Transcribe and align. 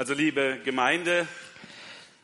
Also 0.00 0.14
liebe 0.14 0.58
Gemeinde, 0.64 1.28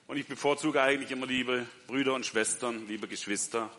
und 0.07 0.17
ich 0.17 0.27
bevorzuge 0.27 0.81
eigentlich 0.81 1.11
immer 1.11 1.27
liebe 1.27 1.67
Brüder 1.87 2.15
und 2.15 2.25
Schwestern, 2.25 2.89
liebe 2.89 3.07
Geschwister. 3.07 3.71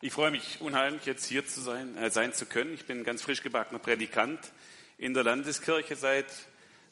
Ich 0.00 0.12
freue 0.12 0.32
mich 0.32 0.60
unheimlich, 0.60 1.06
jetzt 1.06 1.24
hier 1.26 1.46
zu 1.46 1.60
sein, 1.60 1.96
äh, 1.96 2.10
sein 2.10 2.32
zu 2.32 2.46
können. 2.46 2.74
Ich 2.74 2.84
bin 2.84 3.04
ganz 3.04 3.22
frisch 3.22 3.42
gebackener 3.42 3.78
Predikant 3.78 4.40
in 4.98 5.14
der 5.14 5.22
Landeskirche 5.22 5.94
seit 5.94 6.26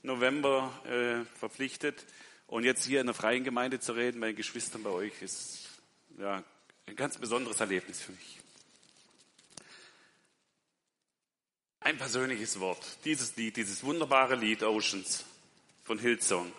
November 0.04 0.72
äh, 0.84 1.24
verpflichtet. 1.37 2.06
Und 2.46 2.62
jetzt 2.62 2.86
hier 2.86 3.00
in 3.00 3.06
der 3.06 3.14
freien 3.14 3.42
Gemeinde 3.42 3.80
zu 3.80 3.94
reden, 3.94 4.20
bei 4.20 4.28
den 4.28 4.36
Geschwistern 4.36 4.84
bei 4.84 4.90
euch, 4.90 5.20
ist 5.20 5.68
ja, 6.16 6.44
ein 6.86 6.94
ganz 6.94 7.18
besonderes 7.18 7.58
Erlebnis 7.58 8.00
für 8.00 8.12
mich. 8.12 8.38
Ein 11.80 11.98
persönliches 11.98 12.60
Wort. 12.60 12.98
Dieses 13.04 13.34
Lied, 13.34 13.56
dieses 13.56 13.82
wunderbare 13.82 14.36
Lied 14.36 14.62
Oceans 14.62 15.24
von 15.84 15.98
Hillsong. 15.98 16.52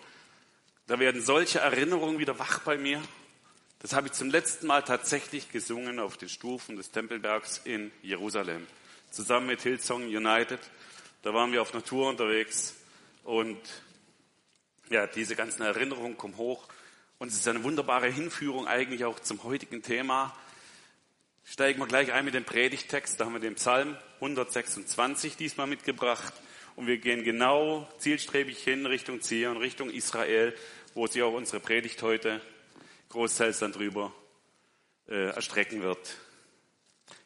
Da 0.86 0.98
werden 0.98 1.22
solche 1.22 1.60
Erinnerungen 1.60 2.18
wieder 2.18 2.38
wach 2.38 2.60
bei 2.60 2.76
mir. 2.76 3.02
Das 3.78 3.92
habe 3.92 4.08
ich 4.08 4.12
zum 4.12 4.30
letzten 4.30 4.66
Mal 4.66 4.82
tatsächlich 4.82 5.50
gesungen 5.50 5.98
auf 5.98 6.16
den 6.16 6.28
Stufen 6.28 6.76
des 6.76 6.90
Tempelbergs 6.90 7.60
in 7.64 7.90
Jerusalem. 8.02 8.66
Zusammen 9.10 9.46
mit 9.46 9.62
Hillsong 9.62 10.04
United. 10.04 10.60
Da 11.22 11.32
waren 11.32 11.52
wir 11.52 11.62
auf 11.62 11.72
Natur 11.72 12.08
unterwegs 12.08 12.74
und 13.22 13.58
ja, 14.90 15.06
diese 15.06 15.36
ganzen 15.36 15.62
Erinnerungen 15.62 16.18
kommen 16.18 16.36
hoch. 16.36 16.66
Und 17.18 17.28
es 17.28 17.34
ist 17.34 17.48
eine 17.48 17.64
wunderbare 17.64 18.08
Hinführung 18.10 18.66
eigentlich 18.66 19.04
auch 19.04 19.18
zum 19.20 19.42
heutigen 19.44 19.82
Thema. 19.82 20.36
Steigen 21.44 21.78
wir 21.78 21.86
gleich 21.86 22.12
ein 22.12 22.24
mit 22.24 22.34
dem 22.34 22.44
Predigtext. 22.44 23.18
Da 23.18 23.24
haben 23.24 23.32
wir 23.32 23.40
den 23.40 23.54
Psalm 23.54 23.96
126 24.16 25.36
diesmal 25.36 25.66
mitgebracht. 25.66 26.34
Und 26.76 26.88
wir 26.88 26.98
gehen 26.98 27.22
genau 27.22 27.88
zielstrebig 27.98 28.58
hin 28.58 28.84
Richtung 28.86 29.20
Zion, 29.20 29.56
Richtung 29.56 29.90
Israel, 29.90 30.54
wo 30.94 31.06
sich 31.06 31.22
auch 31.22 31.32
unsere 31.32 31.60
Predigt 31.60 32.02
heute 32.02 32.40
großteils 33.10 33.60
dann 33.60 33.72
drüber 33.72 34.12
äh, 35.08 35.30
erstrecken 35.30 35.82
wird. 35.82 36.16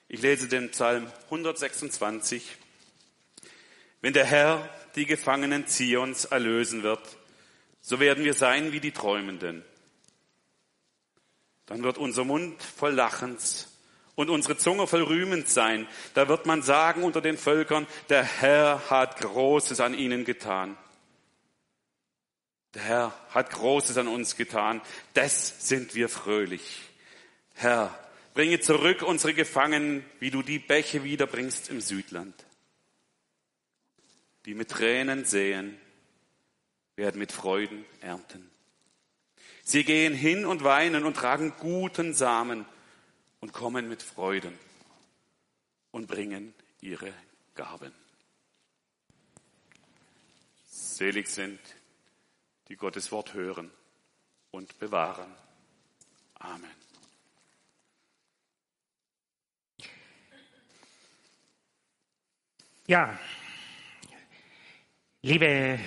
Ich 0.08 0.20
lese 0.20 0.48
den 0.48 0.70
Psalm 0.70 1.10
126. 1.24 2.56
Wenn 4.02 4.12
der 4.12 4.26
Herr 4.26 4.68
die 4.96 5.06
Gefangenen 5.06 5.66
Zions 5.66 6.26
erlösen 6.26 6.82
wird, 6.82 7.16
so 7.80 8.00
werden 8.00 8.24
wir 8.24 8.34
sein 8.34 8.72
wie 8.72 8.80
die 8.80 8.92
Träumenden. 8.92 9.64
Dann 11.64 11.82
wird 11.82 11.96
unser 11.96 12.24
Mund 12.24 12.62
voll 12.62 12.92
Lachens 12.92 13.67
und 14.18 14.30
unsere 14.30 14.56
Zunge 14.56 14.88
voll 14.88 15.04
rühmend 15.04 15.48
sein. 15.48 15.86
Da 16.14 16.26
wird 16.26 16.44
man 16.44 16.60
sagen 16.62 17.04
unter 17.04 17.20
den 17.20 17.38
Völkern, 17.38 17.86
der 18.08 18.24
Herr 18.24 18.90
hat 18.90 19.20
Großes 19.20 19.78
an 19.78 19.94
ihnen 19.94 20.24
getan. 20.24 20.76
Der 22.74 22.82
Herr 22.82 23.28
hat 23.30 23.50
Großes 23.50 23.96
an 23.96 24.08
uns 24.08 24.34
getan. 24.34 24.82
Das 25.14 25.68
sind 25.68 25.94
wir 25.94 26.08
fröhlich. 26.08 26.80
Herr, 27.54 27.96
bringe 28.34 28.58
zurück 28.58 29.02
unsere 29.02 29.34
Gefangenen, 29.34 30.04
wie 30.18 30.32
du 30.32 30.42
die 30.42 30.58
Bäche 30.58 31.04
wiederbringst 31.04 31.70
im 31.70 31.80
Südland. 31.80 32.34
Die 34.46 34.54
mit 34.54 34.68
Tränen 34.68 35.26
sehen, 35.26 35.78
werden 36.96 37.20
mit 37.20 37.30
Freuden 37.30 37.84
ernten. 38.00 38.50
Sie 39.62 39.84
gehen 39.84 40.12
hin 40.12 40.44
und 40.44 40.64
weinen 40.64 41.04
und 41.04 41.14
tragen 41.14 41.52
guten 41.60 42.14
Samen 42.14 42.66
und 43.40 43.52
kommen 43.52 43.88
mit 43.88 44.02
Freuden 44.02 44.58
und 45.90 46.06
bringen 46.06 46.54
ihre 46.80 47.12
Gaben. 47.54 47.92
Selig 50.66 51.28
sind, 51.28 51.60
die 52.68 52.76
Gottes 52.76 53.12
Wort 53.12 53.34
hören 53.34 53.70
und 54.50 54.78
bewahren. 54.78 55.34
Amen. 56.34 56.70
Ja, 62.86 63.18
liebe 65.20 65.78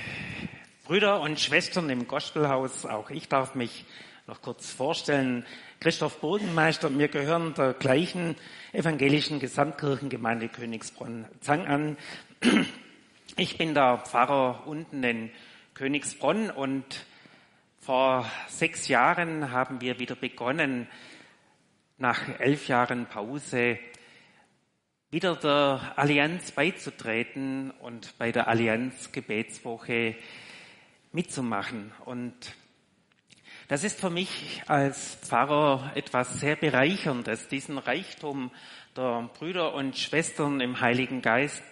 Brüder 0.84 1.22
und 1.22 1.40
Schwestern 1.40 1.90
im 1.90 2.08
Gospelhaus, 2.08 2.86
auch 2.86 3.10
ich 3.10 3.28
darf 3.28 3.56
mich 3.56 3.86
noch 4.32 4.42
kurz 4.42 4.72
vorstellen. 4.72 5.46
Christoph 5.82 6.22
Burgenmeister 6.22 6.88
und 6.88 6.98
wir 6.98 7.10
gehören 7.10 7.54
der 7.54 7.74
gleichen 7.74 8.38
evangelischen 8.72 9.42
Gesamtkirchengemeinde 9.42 10.48
Königsbronn-Zang 10.48 11.68
an. 11.68 11.98
Ich 13.36 13.58
bin 13.58 13.74
der 13.74 13.98
Pfarrer 13.98 14.66
unten 14.68 15.04
in 15.04 15.32
Königsbronn 15.74 16.50
und 16.50 17.06
vor 17.82 18.26
sechs 18.48 18.88
Jahren 18.88 19.52
haben 19.52 19.82
wir 19.82 20.00
wieder 20.00 20.16
begonnen, 20.16 20.88
nach 21.98 22.40
elf 22.40 22.70
Jahren 22.70 23.08
Pause 23.08 23.80
wieder 25.10 25.36
der 25.36 25.92
Allianz 25.98 26.52
beizutreten 26.52 27.72
und 27.72 28.18
bei 28.18 28.32
der 28.32 28.48
Allianz 28.48 29.12
Gebetswoche 29.12 30.16
mitzumachen. 31.12 31.92
Und 32.06 32.56
das 33.72 33.86
ist 33.86 34.02
für 34.02 34.10
mich 34.10 34.62
als 34.68 35.16
Pfarrer 35.16 35.94
etwas 35.96 36.42
sehr 36.42 36.58
Bereicherndes, 36.58 37.48
diesen 37.48 37.78
Reichtum 37.78 38.52
der 38.98 39.30
Brüder 39.40 39.74
und 39.74 39.98
Schwestern 39.98 40.60
im 40.60 40.82
Heiligen 40.82 41.22
Geist 41.22 41.64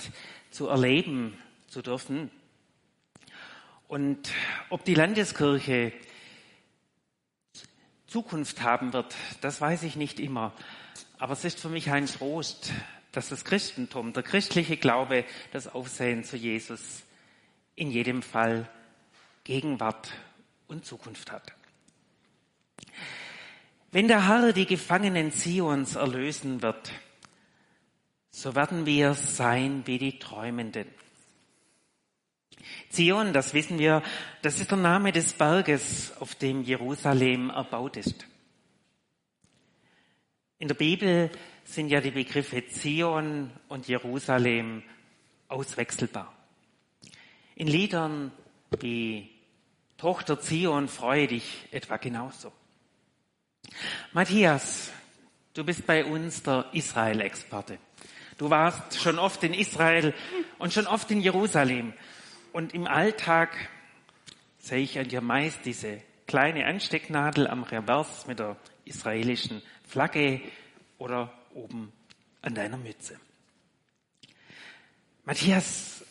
zu 0.50 0.70
erleben 0.70 1.38
zu 1.68 1.82
dürfen. 1.82 2.32
Und 3.90 4.32
ob 4.70 4.86
die 4.86 4.94
Landeskirche 4.94 5.92
Zukunft 8.08 8.62
haben 8.62 8.94
wird, 8.94 9.14
das 9.42 9.60
weiß 9.60 9.84
ich 9.84 9.98
nicht 9.98 10.22
immer. 10.22 10.54
Aber 11.18 11.34
es 11.34 11.44
ist 11.44 11.60
für 11.60 11.68
mich 11.68 11.92
ein 11.92 12.06
Trost, 12.06 12.72
dass 13.12 13.28
das 13.28 13.44
Christentum, 13.44 14.14
der 14.14 14.24
christliche 14.24 14.78
Glaube, 14.78 15.26
das 15.52 15.68
Aufsehen 15.68 16.24
zu 16.24 16.38
Jesus 16.38 17.04
in 17.76 17.92
jedem 17.92 18.22
Fall 18.22 18.70
Gegenwart 19.44 20.14
und 20.70 20.86
Zukunft 20.86 21.34
hat. 21.34 21.59
Wenn 23.92 24.08
der 24.08 24.28
Herr 24.28 24.54
die 24.54 24.68
Gefangenen 24.68 25.32
Zions 25.32 25.96
erlösen 25.96 26.62
wird, 26.62 26.92
so 28.30 28.54
werden 28.54 28.86
wir 28.86 29.16
sein 29.16 29.82
wie 29.86 29.98
die 29.98 30.20
Träumenden. 30.20 30.86
Zion, 32.90 33.34
das 33.34 33.56
wissen 33.56 33.80
wir, 33.80 34.04
das 34.44 34.60
ist 34.60 34.70
der 34.70 34.78
Name 34.78 35.12
des 35.12 35.34
Berges, 35.34 36.14
auf 36.20 36.36
dem 36.36 36.62
Jerusalem 36.62 37.50
erbaut 37.50 37.98
ist. 37.98 38.28
In 40.60 40.68
der 40.68 40.76
Bibel 40.76 41.32
sind 41.64 41.90
ja 41.90 42.00
die 42.00 42.12
Begriffe 42.12 42.68
Zion 42.68 43.50
und 43.70 43.88
Jerusalem 43.88 44.84
auswechselbar. 45.48 46.32
In 47.56 47.68
Liedern 47.68 48.32
wie 48.82 49.32
Tochter 49.98 50.40
Zion, 50.40 50.88
freue 50.88 51.26
dich 51.26 51.68
etwa 51.72 51.98
genauso. 51.98 52.52
Matthias, 54.14 54.92
du 55.54 55.64
bist 55.64 55.86
bei 55.86 56.06
uns 56.06 56.44
der 56.44 56.66
Israel-Experte. 56.74 57.78
Du 58.38 58.50
warst 58.50 59.00
schon 59.00 59.20
oft 59.20 59.44
in 59.44 59.54
Israel 59.54 60.14
und 60.58 60.74
schon 60.74 60.88
oft 60.88 61.12
in 61.12 61.22
Jerusalem. 61.22 61.94
Und 62.54 62.74
im 62.74 62.88
Alltag 62.88 63.50
sehe 64.60 64.80
ich 64.80 64.98
an 64.98 65.08
dir 65.08 65.22
meist 65.22 65.60
diese 65.66 66.02
kleine 66.26 66.66
Anstecknadel 66.66 67.48
am 67.48 67.64
Revers 67.64 68.28
mit 68.28 68.40
der 68.40 68.56
israelischen 68.86 69.62
Flagge 69.88 70.42
oder 70.98 71.34
oben 71.54 71.92
an 72.42 72.56
deiner 72.56 72.78
Mütze. 72.78 73.20
Matthias, 75.26 76.04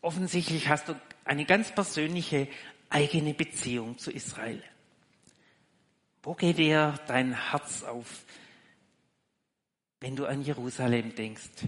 offensichtlich 0.00 0.68
hast 0.68 0.88
du 0.88 1.00
eine 1.24 1.44
ganz 1.44 1.74
persönliche 1.74 2.48
eigene 2.88 3.34
Beziehung 3.34 3.98
zu 3.98 4.10
Israel. 4.10 4.62
Wo 6.22 6.34
geht 6.34 6.58
dir 6.58 6.98
dein 7.06 7.32
Herz 7.50 7.82
auf, 7.84 8.24
wenn 10.00 10.16
du 10.16 10.26
an 10.26 10.42
Jerusalem 10.42 11.14
denkst? 11.14 11.66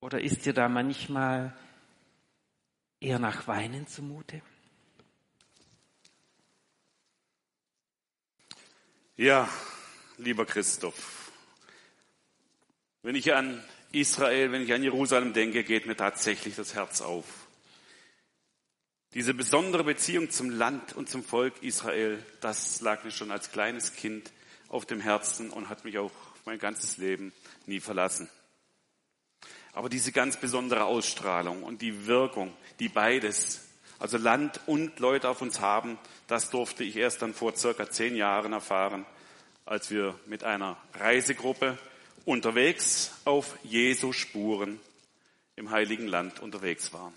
Oder 0.00 0.20
ist 0.20 0.44
dir 0.46 0.52
da 0.52 0.68
manchmal 0.68 1.56
eher 2.98 3.18
nach 3.18 3.46
Weinen 3.46 3.86
zumute? 3.86 4.42
Ja, 9.16 9.48
lieber 10.16 10.46
Christoph, 10.46 11.30
wenn 13.02 13.14
ich 13.14 13.32
an 13.34 13.62
Israel, 13.92 14.50
wenn 14.52 14.62
ich 14.62 14.72
an 14.72 14.82
Jerusalem 14.82 15.32
denke, 15.32 15.62
geht 15.64 15.86
mir 15.86 15.96
tatsächlich 15.96 16.56
das 16.56 16.74
Herz 16.74 17.02
auf. 17.02 17.41
Diese 19.14 19.34
besondere 19.34 19.84
Beziehung 19.84 20.30
zum 20.30 20.48
Land 20.48 20.94
und 20.94 21.10
zum 21.10 21.22
Volk 21.22 21.62
Israel, 21.62 22.24
das 22.40 22.80
lag 22.80 23.04
mir 23.04 23.10
schon 23.10 23.30
als 23.30 23.52
kleines 23.52 23.94
Kind 23.94 24.32
auf 24.70 24.86
dem 24.86 25.00
Herzen 25.00 25.50
und 25.50 25.68
hat 25.68 25.84
mich 25.84 25.98
auch 25.98 26.12
mein 26.46 26.58
ganzes 26.58 26.96
Leben 26.96 27.34
nie 27.66 27.80
verlassen. 27.80 28.30
Aber 29.74 29.90
diese 29.90 30.12
ganz 30.12 30.38
besondere 30.38 30.84
Ausstrahlung 30.84 31.62
und 31.62 31.82
die 31.82 32.06
Wirkung, 32.06 32.54
die 32.78 32.88
beides 32.88 33.68
also 33.98 34.16
Land 34.16 34.60
und 34.66 34.98
Leute 34.98 35.28
auf 35.28 35.42
uns 35.42 35.60
haben, 35.60 35.98
das 36.26 36.48
durfte 36.48 36.82
ich 36.82 36.96
erst 36.96 37.20
dann 37.20 37.34
vor 37.34 37.54
circa 37.54 37.90
zehn 37.90 38.16
Jahren 38.16 38.54
erfahren, 38.54 39.04
als 39.66 39.90
wir 39.90 40.18
mit 40.24 40.42
einer 40.42 40.78
Reisegruppe 40.94 41.78
unterwegs 42.24 43.12
auf 43.26 43.58
Jesu 43.62 44.12
Spuren 44.12 44.80
im 45.54 45.70
Heiligen 45.70 46.08
Land 46.08 46.40
unterwegs 46.40 46.94
waren. 46.94 47.12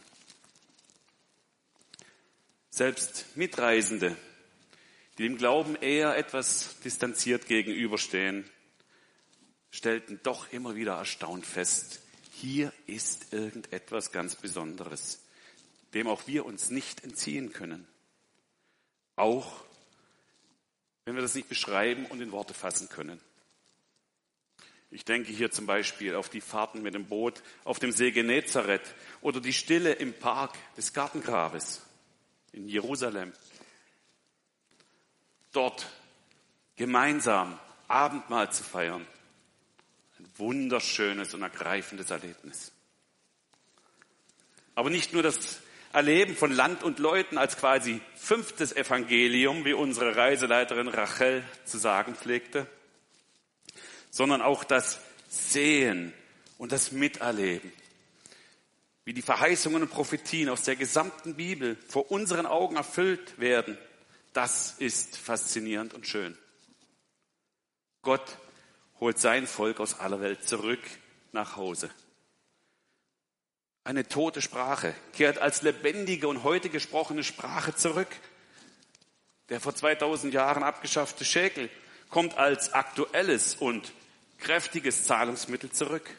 Selbst 2.76 3.38
Mitreisende, 3.38 4.18
die 5.18 5.24
dem 5.24 5.38
Glauben 5.38 5.78
eher 5.78 6.18
etwas 6.18 6.78
distanziert 6.84 7.48
gegenüberstehen, 7.48 8.44
stellten 9.72 10.20
doch 10.24 10.52
immer 10.52 10.76
wieder 10.76 10.96
erstaunt 10.96 11.46
fest, 11.46 12.02
hier 12.34 12.74
ist 12.86 13.32
irgendetwas 13.32 14.12
ganz 14.12 14.36
Besonderes, 14.36 15.24
dem 15.94 16.10
auch 16.10 16.28
wir 16.28 16.46
uns 16.46 16.70
nicht 16.70 17.06
entziehen 17.06 17.54
können. 17.54 17.88
Auch 19.16 19.64
wenn 21.06 21.16
wir 21.16 21.22
das 21.22 21.36
nicht 21.36 21.48
beschreiben 21.48 22.06
und 22.08 22.20
in 22.20 22.34
Worte 22.34 22.54
fassen 22.54 22.90
können. 22.90 23.22
Ich 24.92 25.06
denke 25.06 25.32
hier 25.32 25.50
zum 25.50 25.66
Beispiel 25.66 26.14
auf 26.14 26.28
die 26.28 26.42
Fahrten 26.42 26.82
mit 26.82 26.94
dem 26.94 27.06
Boot 27.06 27.42
auf 27.64 27.80
dem 27.80 27.94
See 27.94 28.12
Genezareth 28.12 28.96
oder 29.22 29.40
die 29.40 29.54
Stille 29.54 29.94
im 29.94 30.12
Park 30.12 30.58
des 30.76 30.92
Gartengrabes 30.92 31.85
in 32.56 32.68
Jerusalem. 32.68 33.34
Dort 35.52 35.88
gemeinsam 36.76 37.60
Abendmahl 37.88 38.52
zu 38.52 38.64
feiern. 38.64 39.06
Ein 40.20 40.30
wunderschönes 40.38 41.34
und 41.34 41.42
ergreifendes 41.42 42.10
Erlebnis. 42.10 42.72
Aber 44.74 44.90
nicht 44.90 45.14
nur 45.14 45.24
das 45.24 45.60
Erleben 45.94 46.36
von 46.36 46.52
Land 46.52 46.84
und 46.84 47.00
Leuten 47.00 47.38
als 47.38 47.58
quasi 47.58 48.02
fünftes 48.16 48.76
Evangelium, 48.76 49.64
wie 49.64 49.74
unsere 49.74 50.16
Reiseleiterin 50.16 50.90
Rachel 50.90 51.44
zu 51.64 51.78
sagen 51.78 52.16
pflegte, 52.16 52.68
sondern 54.10 54.42
auch 54.42 54.64
das 54.66 55.00
Sehen 55.30 56.14
und 56.58 56.72
das 56.72 56.92
Miterleben, 56.92 57.72
wie 59.06 59.14
die 59.14 59.22
Verheißungen 59.22 59.84
und 59.84 59.90
Prophetien 59.90 60.50
aus 60.50 60.64
der 60.64 60.76
gesamten 60.76 61.36
Bibel 61.36 61.78
vor 61.88 62.12
unseren 62.12 62.48
Augen 62.48 62.76
erfüllt 62.76 63.40
werden, 63.40 63.78
das 64.34 64.76
ist 64.80 65.18
faszinierend 65.18 65.94
und 65.94 66.08
schön. 66.08 66.36
Gott 68.02 68.38
holt 69.00 69.20
sein 69.20 69.48
Volk 69.48 69.80
aus 69.80 70.00
aller 70.00 70.22
Welt 70.22 70.44
zurück 70.44 70.82
nach 71.32 71.56
Hause. 71.56 71.90
Eine 73.84 74.08
tote 74.08 74.42
Sprache 74.42 74.96
kehrt 75.14 75.38
als 75.38 75.62
lebendige 75.62 76.28
und 76.28 76.44
heute 76.44 76.70
gesprochene 76.70 77.24
Sprache 77.24 77.76
zurück. 77.76 78.08
Der 79.50 79.62
vor 79.62 79.76
2000 79.76 80.34
Jahren 80.34 80.64
abgeschaffte 80.64 81.24
Schäkel 81.24 81.70
kommt 82.10 82.36
als 82.38 82.74
aktuelles 82.74 83.56
und 83.56 83.94
kräftiges 84.40 85.04
Zahlungsmittel 85.04 85.72
zurück. 85.72 86.10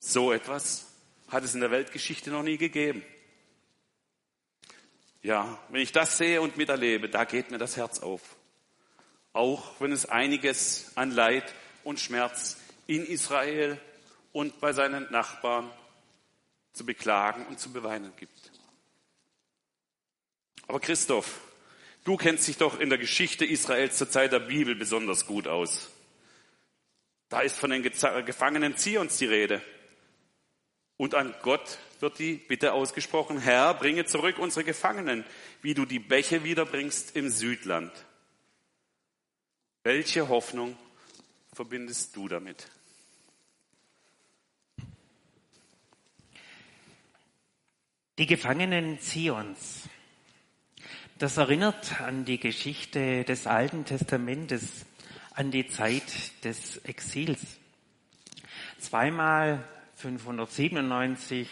So 0.00 0.32
etwas 0.32 0.91
hat 1.32 1.44
es 1.44 1.54
in 1.54 1.60
der 1.60 1.70
Weltgeschichte 1.70 2.30
noch 2.30 2.42
nie 2.42 2.58
gegeben. 2.58 3.02
Ja, 5.22 5.58
wenn 5.70 5.80
ich 5.80 5.92
das 5.92 6.18
sehe 6.18 6.42
und 6.42 6.56
miterlebe, 6.56 7.08
da 7.08 7.24
geht 7.24 7.50
mir 7.50 7.58
das 7.58 7.76
Herz 7.76 8.00
auf. 8.00 8.20
Auch 9.32 9.80
wenn 9.80 9.92
es 9.92 10.06
einiges 10.06 10.92
an 10.94 11.10
Leid 11.10 11.54
und 11.84 12.00
Schmerz 12.00 12.58
in 12.86 13.06
Israel 13.06 13.80
und 14.32 14.60
bei 14.60 14.72
seinen 14.72 15.10
Nachbarn 15.10 15.70
zu 16.72 16.84
beklagen 16.84 17.46
und 17.46 17.58
zu 17.58 17.72
beweinen 17.72 18.12
gibt. 18.16 18.50
Aber 20.66 20.80
Christoph, 20.80 21.40
du 22.04 22.16
kennst 22.16 22.48
dich 22.48 22.58
doch 22.58 22.78
in 22.78 22.90
der 22.90 22.98
Geschichte 22.98 23.44
Israels 23.44 23.96
zur 23.96 24.10
Zeit 24.10 24.32
der 24.32 24.40
Bibel 24.40 24.74
besonders 24.74 25.26
gut 25.26 25.48
aus. 25.48 25.90
Da 27.28 27.40
ist 27.40 27.58
von 27.58 27.70
den 27.70 27.82
Gefangenen 27.82 28.76
Zions 28.76 29.16
die 29.16 29.26
Rede. 29.26 29.62
Und 30.96 31.14
an 31.14 31.34
Gott 31.42 31.78
wird 32.00 32.18
die 32.18 32.34
Bitte 32.34 32.72
ausgesprochen, 32.72 33.38
Herr, 33.38 33.74
bringe 33.74 34.04
zurück 34.04 34.38
unsere 34.38 34.64
Gefangenen, 34.64 35.24
wie 35.62 35.74
du 35.74 35.84
die 35.84 35.98
Bäche 35.98 36.44
wiederbringst 36.44 37.16
im 37.16 37.28
Südland. 37.28 37.92
Welche 39.84 40.28
Hoffnung 40.28 40.76
verbindest 41.52 42.14
du 42.14 42.28
damit? 42.28 42.68
Die 48.18 48.26
Gefangenen 48.26 49.00
Zions. 49.00 49.88
Das 51.18 51.36
erinnert 51.36 52.00
an 52.00 52.24
die 52.24 52.38
Geschichte 52.38 53.24
des 53.24 53.46
Alten 53.46 53.84
Testamentes, 53.84 54.86
an 55.34 55.50
die 55.50 55.66
Zeit 55.66 56.44
des 56.44 56.78
Exils. 56.78 57.40
Zweimal 58.78 59.64
597 60.02 61.48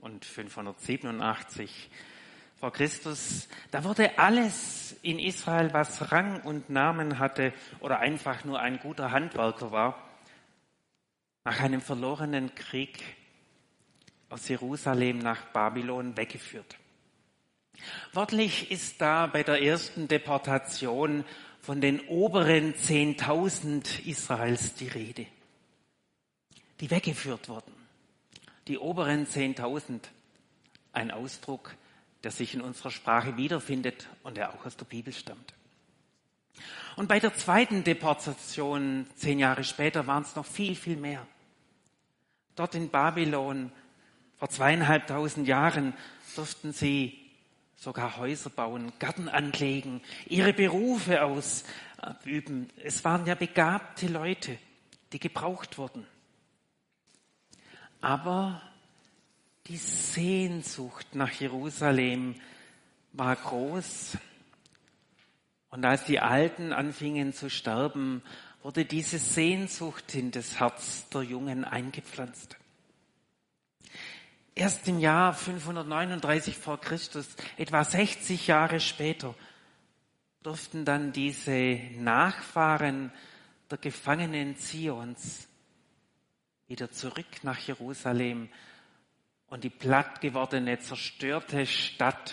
und 0.00 0.24
587 0.24 1.90
vor 2.56 2.72
Christus, 2.72 3.48
da 3.70 3.84
wurde 3.84 4.18
alles 4.18 4.96
in 5.02 5.20
Israel, 5.20 5.72
was 5.72 6.10
Rang 6.10 6.40
und 6.42 6.70
Namen 6.70 7.18
hatte 7.18 7.52
oder 7.80 8.00
einfach 8.00 8.44
nur 8.44 8.58
ein 8.58 8.78
guter 8.80 9.12
Handwerker 9.12 9.70
war, 9.70 10.10
nach 11.44 11.60
einem 11.60 11.80
verlorenen 11.80 12.54
Krieg 12.54 13.02
aus 14.28 14.48
Jerusalem 14.48 15.18
nach 15.18 15.52
Babylon 15.52 16.16
weggeführt. 16.16 16.76
Wörtlich 18.12 18.70
ist 18.72 19.00
da 19.00 19.26
bei 19.26 19.42
der 19.44 19.62
ersten 19.62 20.08
Deportation 20.08 21.24
von 21.60 21.80
den 21.80 22.00
oberen 22.08 22.74
10.000 22.74 24.04
Israels 24.06 24.74
die 24.74 24.88
Rede, 24.88 25.26
die 26.80 26.90
weggeführt 26.90 27.48
wurden. 27.48 27.83
Die 28.68 28.78
oberen 28.78 29.26
10.000, 29.26 30.00
ein 30.92 31.10
Ausdruck, 31.10 31.74
der 32.22 32.30
sich 32.30 32.54
in 32.54 32.60
unserer 32.60 32.90
Sprache 32.90 33.36
wiederfindet 33.36 34.08
und 34.22 34.36
der 34.36 34.54
auch 34.54 34.64
aus 34.64 34.76
der 34.76 34.86
Bibel 34.86 35.12
stammt. 35.12 35.54
Und 36.96 37.08
bei 37.08 37.18
der 37.18 37.34
zweiten 37.34 37.84
Deportation, 37.84 39.06
zehn 39.16 39.38
Jahre 39.38 39.64
später, 39.64 40.06
waren 40.06 40.22
es 40.22 40.36
noch 40.36 40.46
viel, 40.46 40.76
viel 40.76 40.96
mehr. 40.96 41.26
Dort 42.54 42.74
in 42.74 42.88
Babylon 42.88 43.72
vor 44.36 44.48
zweieinhalbtausend 44.48 45.48
Jahren 45.48 45.94
durften 46.36 46.72
sie 46.72 47.18
sogar 47.76 48.16
Häuser 48.16 48.50
bauen, 48.50 48.92
Garten 48.98 49.28
anlegen, 49.28 50.00
ihre 50.26 50.52
Berufe 50.52 51.22
ausüben. 51.22 52.70
Es 52.82 53.04
waren 53.04 53.26
ja 53.26 53.34
begabte 53.34 54.06
Leute, 54.06 54.56
die 55.12 55.18
gebraucht 55.18 55.76
wurden. 55.78 56.06
Aber 58.04 58.60
die 59.66 59.78
Sehnsucht 59.78 61.14
nach 61.14 61.30
Jerusalem 61.30 62.34
war 63.14 63.34
groß. 63.34 64.18
Und 65.70 65.86
als 65.86 66.04
die 66.04 66.20
Alten 66.20 66.74
anfingen 66.74 67.32
zu 67.32 67.48
sterben, 67.48 68.22
wurde 68.62 68.84
diese 68.84 69.18
Sehnsucht 69.18 70.14
in 70.14 70.32
das 70.32 70.60
Herz 70.60 71.08
der 71.08 71.22
Jungen 71.22 71.64
eingepflanzt. 71.64 72.58
Erst 74.54 74.86
im 74.86 75.00
Jahr 75.00 75.32
539 75.32 76.58
vor 76.58 76.78
Christus, 76.78 77.26
etwa 77.56 77.84
60 77.84 78.46
Jahre 78.46 78.80
später, 78.80 79.34
durften 80.42 80.84
dann 80.84 81.12
diese 81.12 81.80
Nachfahren 81.96 83.12
der 83.70 83.78
Gefangenen 83.78 84.58
Zions 84.58 85.48
wieder 86.68 86.90
zurück 86.90 87.26
nach 87.42 87.58
Jerusalem 87.58 88.48
und 89.46 89.64
die 89.64 89.70
platt 89.70 90.20
gewordene, 90.20 90.78
zerstörte 90.78 91.66
Stadt 91.66 92.32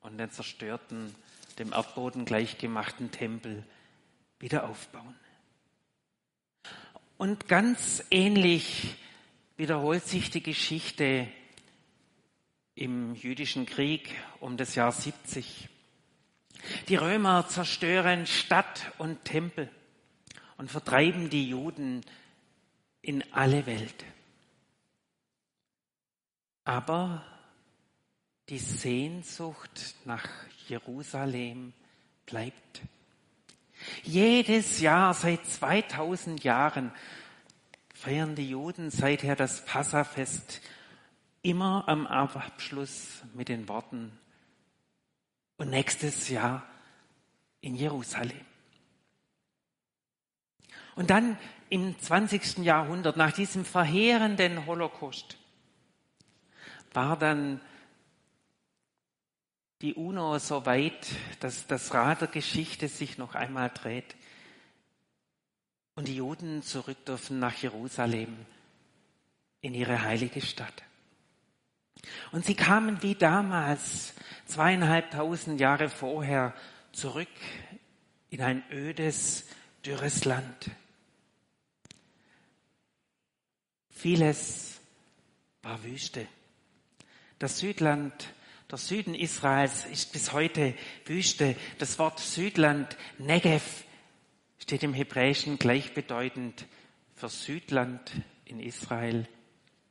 und 0.00 0.18
den 0.18 0.30
zerstörten, 0.30 1.14
dem 1.58 1.72
Erdboden 1.72 2.24
gleichgemachten 2.24 3.10
Tempel 3.10 3.64
wieder 4.38 4.68
aufbauen. 4.68 5.14
Und 7.16 7.46
ganz 7.46 8.04
ähnlich 8.10 8.96
wiederholt 9.56 10.04
sich 10.04 10.30
die 10.30 10.42
Geschichte 10.42 11.28
im 12.74 13.14
jüdischen 13.14 13.66
Krieg 13.66 14.14
um 14.40 14.56
das 14.56 14.74
Jahr 14.74 14.90
70. 14.90 15.68
Die 16.88 16.96
Römer 16.96 17.46
zerstören 17.46 18.26
Stadt 18.26 18.92
und 18.98 19.24
Tempel 19.24 19.68
und 20.56 20.70
vertreiben 20.70 21.30
die 21.30 21.48
Juden 21.48 22.02
in 23.02 23.22
alle 23.32 23.66
Welt. 23.66 24.04
Aber 26.64 27.24
die 28.48 28.58
Sehnsucht 28.58 29.96
nach 30.04 30.26
Jerusalem 30.68 31.72
bleibt. 32.26 32.82
Jedes 34.02 34.80
Jahr 34.80 35.12
seit 35.12 35.44
2000 35.44 36.44
Jahren 36.44 36.92
feiern 37.94 38.34
die 38.34 38.48
Juden 38.48 38.90
seither 38.90 39.36
das 39.36 39.64
Passafest 39.64 40.60
immer 41.42 41.88
am 41.88 42.06
Abschluss 42.06 43.22
mit 43.34 43.48
den 43.48 43.68
Worten, 43.68 44.16
und 45.62 45.70
nächstes 45.70 46.28
Jahr 46.28 46.66
in 47.60 47.76
Jerusalem. 47.76 48.40
Und 50.96 51.10
dann 51.10 51.38
im 51.72 51.98
20. 51.98 52.58
Jahrhundert, 52.58 53.16
nach 53.16 53.32
diesem 53.32 53.64
verheerenden 53.64 54.66
Holocaust, 54.66 55.38
war 56.92 57.18
dann 57.18 57.62
die 59.80 59.94
UNO 59.94 60.38
so 60.38 60.66
weit, 60.66 61.06
dass 61.40 61.66
das 61.66 61.94
Rad 61.94 62.20
der 62.20 62.28
Geschichte 62.28 62.88
sich 62.88 63.16
noch 63.16 63.34
einmal 63.34 63.70
dreht 63.70 64.14
und 65.94 66.08
die 66.08 66.16
Juden 66.16 66.62
zurück 66.62 67.06
dürfen 67.06 67.38
nach 67.38 67.54
Jerusalem 67.54 68.36
in 69.62 69.72
ihre 69.72 70.02
heilige 70.02 70.42
Stadt. 70.42 70.82
Und 72.32 72.44
sie 72.44 72.54
kamen 72.54 73.02
wie 73.02 73.14
damals, 73.14 74.12
zweieinhalbtausend 74.44 75.58
Jahre 75.58 75.88
vorher, 75.88 76.52
zurück 76.92 77.28
in 78.28 78.42
ein 78.42 78.62
ödes, 78.70 79.46
dürres 79.86 80.26
Land. 80.26 80.70
Vieles 84.02 84.80
war 85.62 85.84
Wüste. 85.84 86.26
Das 87.38 87.60
Südland, 87.60 88.34
der 88.68 88.78
Süden 88.78 89.14
Israels 89.14 89.86
ist 89.86 90.12
bis 90.12 90.32
heute 90.32 90.74
Wüste. 91.04 91.54
Das 91.78 92.00
Wort 92.00 92.18
Südland, 92.18 92.96
Negev, 93.18 93.84
steht 94.58 94.82
im 94.82 94.92
Hebräischen 94.92 95.56
gleichbedeutend 95.56 96.66
für 97.14 97.28
Südland 97.28 98.10
in 98.44 98.58
Israel 98.58 99.28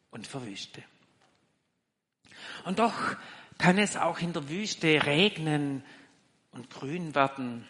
und 0.10 0.28
für 0.28 0.46
Wüste. 0.46 0.84
Und 2.66 2.80
doch 2.80 3.16
kann 3.60 3.78
es 3.78 3.96
auch 3.96 4.20
in 4.20 4.34
der 4.34 4.50
Wüste 4.50 5.06
regnen 5.06 5.86
und 6.52 6.70
grün 6.70 7.16
werden 7.16 7.66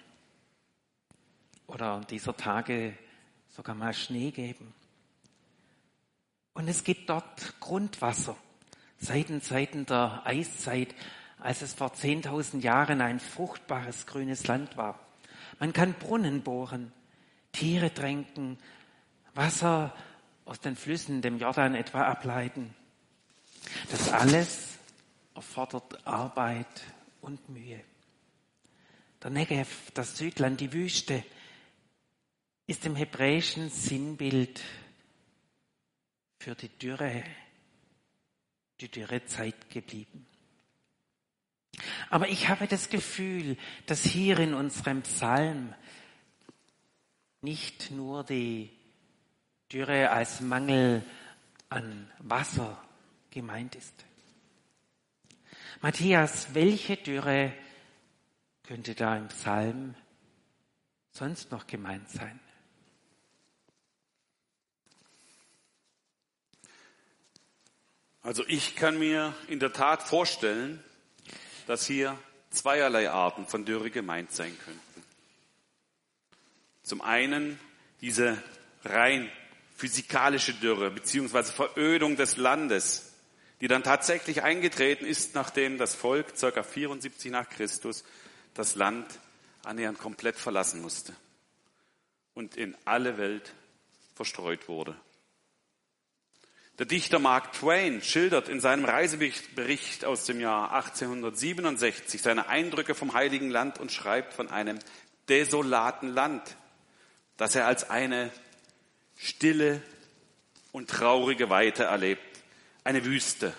oder 1.68 2.02
dieser 2.10 2.36
Tage 2.36 2.98
sogar 3.48 3.76
mal 3.76 3.94
Schnee 3.94 4.32
geben. 4.32 4.74
Und 6.54 6.68
es 6.68 6.84
gibt 6.84 7.10
dort 7.10 7.60
Grundwasser 7.60 8.36
seit 9.00 9.30
den 9.30 9.42
Zeiten 9.42 9.86
der 9.86 10.22
Eiszeit, 10.26 10.94
als 11.40 11.62
es 11.62 11.74
vor 11.74 11.94
10.000 11.94 12.62
Jahren 12.62 13.02
ein 13.02 13.20
fruchtbares 13.20 14.06
grünes 14.06 14.48
Land 14.48 14.78
war. 14.78 15.00
Man 15.60 15.74
kann 15.74 15.94
Brunnen 15.94 16.44
bohren, 16.44 16.92
Tiere 17.52 17.94
tränken, 17.94 18.58
Wasser 19.34 19.96
aus 20.46 20.60
den 20.60 20.76
Flüssen, 20.76 21.22
dem 21.22 21.40
Jordan 21.40 21.76
etwa 21.76 22.04
ableiten. 22.04 22.74
Das 23.90 24.12
alles 24.12 24.78
erfordert 25.36 26.06
Arbeit 26.06 26.68
und 27.22 27.50
Mühe. 27.50 27.82
Der 29.24 29.32
Negev, 29.32 29.92
das 29.94 30.18
Südland, 30.18 30.60
die 30.60 30.74
Wüste, 30.74 31.24
ist 32.68 32.86
im 32.86 32.96
hebräischen 32.96 33.70
Sinnbild 33.70 34.62
für 36.42 36.56
die 36.56 36.70
Dürre, 36.70 37.24
die 38.80 38.90
Dürrezeit 38.90 39.70
geblieben. 39.70 40.26
Aber 42.10 42.30
ich 42.30 42.50
habe 42.50 42.68
das 42.68 42.90
Gefühl, 42.90 43.58
dass 43.86 44.04
hier 44.04 44.40
in 44.40 44.56
unserem 44.56 45.04
Psalm 45.04 45.76
nicht 47.42 47.92
nur 47.92 48.24
die 48.24 48.72
Dürre 49.72 50.10
als 50.10 50.42
Mangel 50.42 51.04
an 51.70 52.10
Wasser 52.18 52.84
gemeint 53.30 53.76
ist. 53.76 53.94
Matthias, 55.82 56.56
welche 56.56 56.98
Dürre 56.98 57.54
könnte 58.64 58.96
da 58.96 59.16
im 59.16 59.28
Psalm 59.28 59.94
sonst 61.12 61.52
noch 61.52 61.68
gemeint 61.68 62.10
sein? 62.10 62.40
Also 68.24 68.44
ich 68.48 68.76
kann 68.76 69.00
mir 69.00 69.36
in 69.48 69.60
der 69.60 69.74
Tat 69.74 70.04
vorstellen, 70.04 70.84
dass 71.66 71.88
hier 71.88 72.18
zweierlei 72.52 73.10
Arten 73.10 73.48
von 73.48 73.66
Dürre 73.66 73.90
gemeint 73.90 74.32
sein 74.32 74.56
könnten. 74.64 75.04
Zum 76.84 77.02
einen 77.02 77.60
diese 78.02 78.42
rein 78.84 79.32
physikalische 79.76 80.54
Dürre 80.54 80.92
beziehungsweise 80.92 81.52
Verödung 81.52 82.16
des 82.16 82.38
Landes, 82.38 83.14
die 83.62 83.68
dann 83.68 83.84
tatsächlich 83.84 84.44
eingetreten 84.44 85.06
ist, 85.06 85.34
nachdem 85.34 85.78
das 85.78 85.96
Volk 85.96 86.36
ca. 86.40 86.64
74 86.64 87.32
nach 87.32 87.50
Christus 87.50 88.04
das 88.54 88.76
Land 88.76 89.08
annähernd 89.64 89.98
komplett 89.98 90.36
verlassen 90.36 90.82
musste 90.82 91.16
und 92.34 92.58
in 92.58 92.76
alle 92.86 93.18
Welt 93.18 93.54
verstreut 94.16 94.68
wurde. 94.68 94.96
Der 96.80 96.86
Dichter 96.86 97.20
Mark 97.20 97.54
Twain 97.54 98.02
schildert 98.02 98.50
in 98.50 98.60
seinem 98.60 98.86
Reisebericht 98.86 100.06
aus 100.06 100.26
dem 100.26 100.40
Jahr 100.40 100.74
1867 100.74 102.22
seine 102.22 102.48
Eindrücke 102.48 102.96
vom 102.96 103.14
Heiligen 103.14 103.50
Land 103.50 103.80
und 103.80 103.92
schreibt 103.92 104.34
von 104.34 104.50
einem 104.50 104.80
desolaten 105.28 106.14
Land, 106.14 106.56
das 107.38 107.56
er 107.56 107.68
als 107.68 107.90
eine 107.90 108.32
stille 109.18 109.82
und 110.72 110.90
traurige 110.90 111.50
Weite 111.50 111.84
erlebt, 111.84 112.40
eine 112.84 113.06
Wüste. 113.06 113.54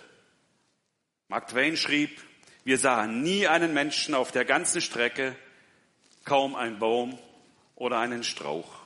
Mark 1.29 1.49
Twain 1.49 1.77
schrieb, 1.77 2.21
wir 2.65 2.79
sahen 2.79 3.23
nie 3.23 3.47
einen 3.47 3.75
Menschen 3.75 4.15
auf 4.15 4.33
der 4.33 4.45
ganzen 4.45 4.81
Strecke, 4.81 5.37
kaum 6.25 6.55
einen 6.55 6.79
Baum 6.79 7.19
oder 7.75 7.99
einen 7.99 8.25
Strauch. 8.25 8.82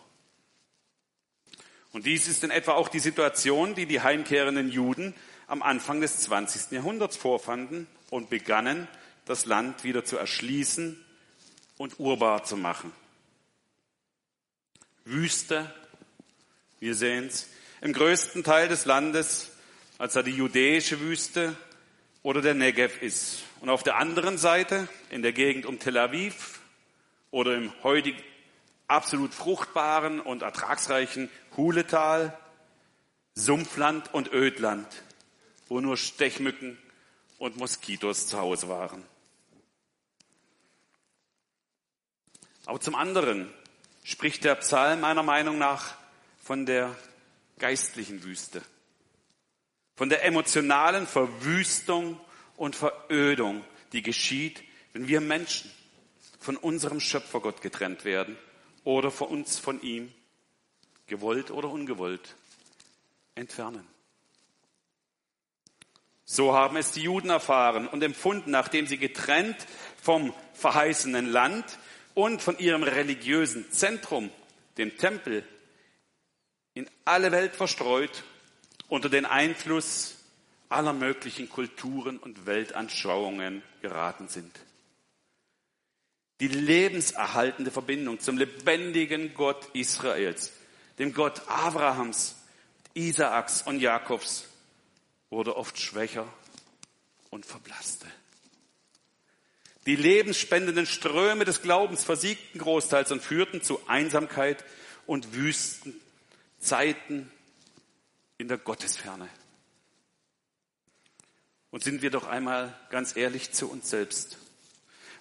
Und 1.96 2.04
dies 2.04 2.28
ist 2.28 2.44
in 2.44 2.50
etwa 2.50 2.72
auch 2.72 2.90
die 2.90 2.98
Situation, 2.98 3.74
die 3.74 3.86
die 3.86 4.02
heimkehrenden 4.02 4.68
Juden 4.68 5.14
am 5.46 5.62
Anfang 5.62 6.02
des 6.02 6.20
20. 6.20 6.72
Jahrhunderts 6.72 7.16
vorfanden 7.16 7.86
und 8.10 8.28
begannen, 8.28 8.86
das 9.24 9.46
Land 9.46 9.82
wieder 9.82 10.04
zu 10.04 10.18
erschließen 10.18 11.02
und 11.78 11.98
urbar 11.98 12.44
zu 12.44 12.58
machen. 12.58 12.92
Wüste, 15.06 15.74
wir 16.80 16.94
sehen 16.94 17.28
es, 17.28 17.48
im 17.80 17.94
größten 17.94 18.44
Teil 18.44 18.68
des 18.68 18.84
Landes, 18.84 19.52
als 19.96 20.12
da 20.12 20.22
die 20.22 20.32
judäische 20.32 21.00
Wüste 21.00 21.56
oder 22.22 22.42
der 22.42 22.52
Negev 22.52 23.00
ist. 23.00 23.42
Und 23.62 23.70
auf 23.70 23.82
der 23.82 23.96
anderen 23.96 24.36
Seite, 24.36 24.86
in 25.08 25.22
der 25.22 25.32
Gegend 25.32 25.64
um 25.64 25.78
Tel 25.78 25.96
Aviv 25.96 26.60
oder 27.30 27.54
im 27.54 27.72
heutigen 27.82 28.22
absolut 28.88 29.34
fruchtbaren 29.34 30.20
und 30.20 30.42
ertragsreichen 30.42 31.30
Huletal, 31.56 32.36
Sumpfland 33.34 34.12
und 34.14 34.32
Ödland, 34.32 34.86
wo 35.68 35.80
nur 35.80 35.96
Stechmücken 35.96 36.78
und 37.38 37.56
Moskitos 37.56 38.26
zu 38.26 38.38
Hause 38.38 38.68
waren. 38.68 39.02
Aber 42.64 42.80
zum 42.80 42.94
anderen 42.94 43.52
spricht 44.04 44.44
der 44.44 44.54
Psalm 44.56 45.00
meiner 45.00 45.22
Meinung 45.22 45.58
nach 45.58 45.94
von 46.42 46.66
der 46.66 46.96
geistlichen 47.58 48.22
Wüste, 48.22 48.62
von 49.96 50.08
der 50.08 50.24
emotionalen 50.24 51.06
Verwüstung 51.06 52.20
und 52.56 52.76
Verödung, 52.76 53.64
die 53.92 54.02
geschieht, 54.02 54.62
wenn 54.92 55.08
wir 55.08 55.20
Menschen 55.20 55.70
von 56.40 56.56
unserem 56.56 57.00
Schöpfergott 57.00 57.60
getrennt 57.60 58.04
werden 58.04 58.36
oder 58.86 59.10
von 59.10 59.26
uns 59.26 59.58
von 59.58 59.82
ihm, 59.82 60.12
gewollt 61.08 61.50
oder 61.50 61.68
ungewollt, 61.68 62.36
entfernen. 63.34 63.84
So 66.24 66.54
haben 66.54 66.76
es 66.76 66.92
die 66.92 67.02
Juden 67.02 67.30
erfahren 67.30 67.88
und 67.88 68.04
empfunden, 68.04 68.52
nachdem 68.52 68.86
sie 68.86 68.96
getrennt 68.96 69.56
vom 70.00 70.32
verheißenen 70.54 71.26
Land 71.26 71.64
und 72.14 72.40
von 72.40 72.58
ihrem 72.58 72.84
religiösen 72.84 73.70
Zentrum, 73.72 74.30
dem 74.78 74.96
Tempel, 74.96 75.44
in 76.74 76.88
alle 77.04 77.32
Welt 77.32 77.56
verstreut, 77.56 78.22
unter 78.86 79.08
den 79.08 79.26
Einfluss 79.26 80.18
aller 80.68 80.92
möglichen 80.92 81.48
Kulturen 81.48 82.18
und 82.18 82.46
Weltanschauungen 82.46 83.62
geraten 83.82 84.28
sind 84.28 84.52
die 86.40 86.48
lebenserhaltende 86.48 87.70
Verbindung 87.70 88.20
zum 88.20 88.36
lebendigen 88.36 89.34
Gott 89.34 89.70
Israels, 89.72 90.52
dem 90.98 91.12
Gott 91.12 91.42
Abrahams, 91.48 92.36
Isaaks 92.94 93.62
und 93.62 93.80
Jakobs, 93.80 94.46
wurde 95.30 95.56
oft 95.56 95.78
schwächer 95.78 96.26
und 97.30 97.46
verblasste. 97.46 98.06
Die 99.86 99.96
lebensspendenden 99.96 100.84
Ströme 100.84 101.44
des 101.44 101.62
Glaubens 101.62 102.02
versiegten 102.02 102.58
großteils 102.58 103.12
und 103.12 103.22
führten 103.22 103.62
zu 103.62 103.86
Einsamkeit 103.86 104.64
und 105.06 105.34
wüsten 105.34 105.94
Zeiten 106.58 107.30
in 108.36 108.48
der 108.48 108.58
Gottesferne. 108.58 109.28
Und 111.70 111.84
sind 111.84 112.02
wir 112.02 112.10
doch 112.10 112.26
einmal 112.26 112.78
ganz 112.90 113.16
ehrlich 113.16 113.52
zu 113.52 113.70
uns 113.70 113.88
selbst. 113.88 114.38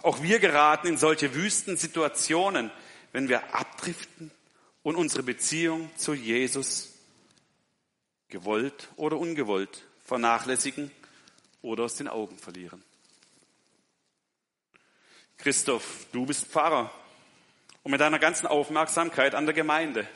Auch 0.06 0.22
wir 0.22 0.38
geraten 0.38 0.86
in 0.86 0.98
solche 1.00 1.34
wüsten 1.34 1.78
Situationen, 1.78 2.70
wenn 3.12 3.28
wir 3.28 3.56
abdriften 3.56 4.30
und 4.84 4.98
unsere 4.98 5.24
Beziehung 5.24 5.90
zu 5.98 6.14
Jesus 6.14 6.94
gewollt 8.28 8.90
oder 8.98 9.18
ungewollt 9.18 9.84
vernachlässigen 10.04 10.92
oder 11.64 11.86
aus 11.86 11.96
den 11.96 12.08
Augen 12.08 12.38
verlieren. 12.38 12.84
Christoph, 15.40 16.06
du 16.12 16.28
bist 16.28 16.46
Pfarrer 16.46 16.92
und 17.82 17.90
mit 17.90 18.00
deiner 18.00 18.20
ganzen 18.20 18.46
Aufmerksamkeit 18.46 19.34
an 19.34 19.48
der 19.48 19.56
Gemeinde 19.56 20.08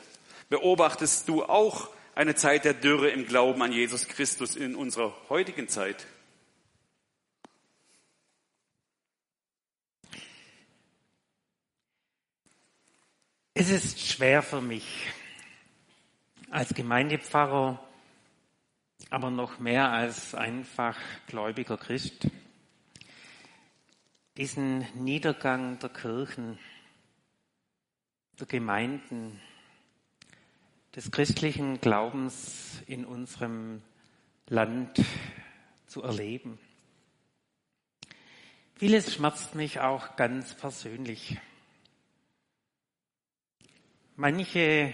beobachtest 0.50 1.28
du 1.28 1.42
auch 1.42 1.88
eine 2.14 2.36
Zeit 2.36 2.64
der 2.64 2.74
Dürre 2.74 3.10
im 3.10 3.26
Glauben 3.26 3.60
an 3.60 3.72
Jesus 3.72 4.06
Christus 4.06 4.54
in 4.54 4.76
unserer 4.76 5.12
heutigen 5.28 5.68
Zeit. 5.68 6.06
Es 13.62 13.68
ist 13.68 14.00
schwer 14.00 14.42
für 14.42 14.62
mich 14.62 15.12
als 16.48 16.72
Gemeindepfarrer, 16.72 17.78
aber 19.10 19.30
noch 19.30 19.58
mehr 19.58 19.90
als 19.90 20.34
einfach 20.34 20.96
gläubiger 21.26 21.76
Christ, 21.76 22.26
diesen 24.38 24.86
Niedergang 24.94 25.78
der 25.78 25.90
Kirchen, 25.90 26.58
der 28.38 28.46
Gemeinden, 28.46 29.38
des 30.96 31.10
christlichen 31.10 31.82
Glaubens 31.82 32.80
in 32.86 33.04
unserem 33.04 33.82
Land 34.46 35.04
zu 35.86 36.02
erleben. 36.02 36.58
Vieles 38.76 39.12
schmerzt 39.12 39.54
mich 39.54 39.80
auch 39.80 40.16
ganz 40.16 40.54
persönlich. 40.54 41.36
Manche 44.20 44.92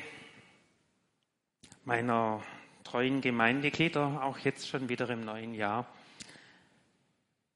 meiner 1.85 2.45
treuen 2.85 3.21
Gemeindeglieder, 3.21 4.23
auch 4.23 4.39
jetzt 4.39 4.69
schon 4.69 4.89
wieder 4.89 5.11
im 5.11 5.25
neuen 5.25 5.53
Jahr, 5.53 5.93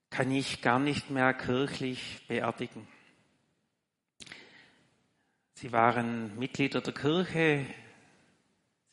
kann 0.09 0.31
ich 0.31 0.61
gar 0.61 0.79
nicht 0.79 1.09
mehr 1.09 1.33
kirchlich 1.33 2.27
beerdigen. 2.27 2.85
Sie 5.53 5.71
waren 5.71 6.37
Mitglieder 6.37 6.81
der 6.81 6.93
Kirche, 6.93 7.65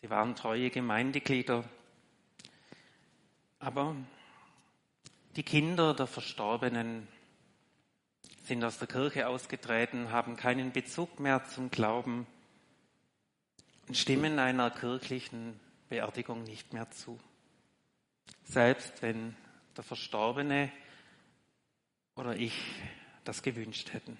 sie 0.00 0.08
waren 0.08 0.36
treue 0.36 0.70
Gemeindeglieder, 0.70 1.64
aber 3.58 3.96
die 5.34 5.42
Kinder 5.42 5.94
der 5.94 6.06
Verstorbenen 6.06 7.08
sind 8.44 8.62
aus 8.62 8.78
der 8.78 8.86
Kirche 8.86 9.26
ausgetreten, 9.26 10.12
haben 10.12 10.36
keinen 10.36 10.70
Bezug 10.70 11.18
mehr 11.18 11.42
zum 11.42 11.72
Glauben 11.72 12.24
stimmen 13.92 14.38
einer 14.38 14.70
kirchlichen 14.70 15.58
Beerdigung 15.88 16.44
nicht 16.44 16.72
mehr 16.72 16.90
zu. 16.90 17.18
Selbst 18.44 19.02
wenn 19.02 19.36
der 19.76 19.84
Verstorbene 19.84 20.70
oder 22.14 22.36
ich 22.36 22.54
das 23.24 23.42
gewünscht 23.42 23.92
hätten. 23.92 24.18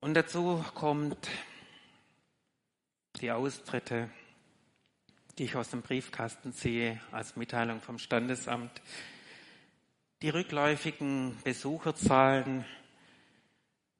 Und 0.00 0.14
dazu 0.14 0.62
kommt 0.74 1.30
die 3.20 3.30
Austritte, 3.30 4.10
die 5.38 5.44
ich 5.44 5.56
aus 5.56 5.70
dem 5.70 5.82
Briefkasten 5.82 6.52
sehe 6.52 7.00
als 7.10 7.36
Mitteilung 7.36 7.80
vom 7.80 7.98
Standesamt, 7.98 8.82
die 10.20 10.28
rückläufigen 10.28 11.36
Besucherzahlen, 11.42 12.64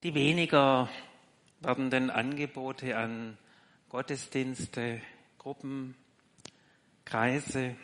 die 0.02 0.14
weniger 0.14 0.90
werdenden 1.60 2.10
Angebote 2.10 2.96
an 2.96 3.38
Gottesdienste, 3.88 5.00
Gruppen, 5.38 5.94
Kreise. 7.04 7.76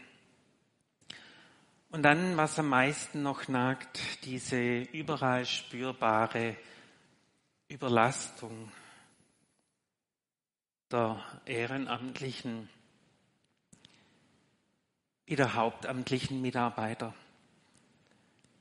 Und 1.90 2.02
dann, 2.02 2.36
was 2.36 2.58
am 2.58 2.68
meisten 2.68 3.22
noch 3.22 3.48
nagt, 3.48 4.24
diese 4.24 4.80
überall 4.80 5.46
spürbare 5.46 6.56
Überlastung 7.68 8.70
der 10.90 11.22
ehrenamtlichen 11.46 12.68
wie 15.30 15.36
der 15.36 15.54
hauptamtlichen 15.54 16.42
Mitarbeiter. 16.42 17.14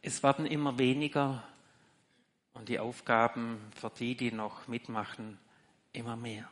Es 0.03 0.21
werden 0.21 0.45
immer 0.45 0.77
weniger 0.77 1.43
und 2.53 2.69
die 2.69 2.79
Aufgaben 2.79 3.59
für 3.75 3.89
die, 3.89 4.15
die 4.15 4.31
noch 4.31 4.67
mitmachen, 4.67 5.39
immer 5.93 6.15
mehr. 6.15 6.49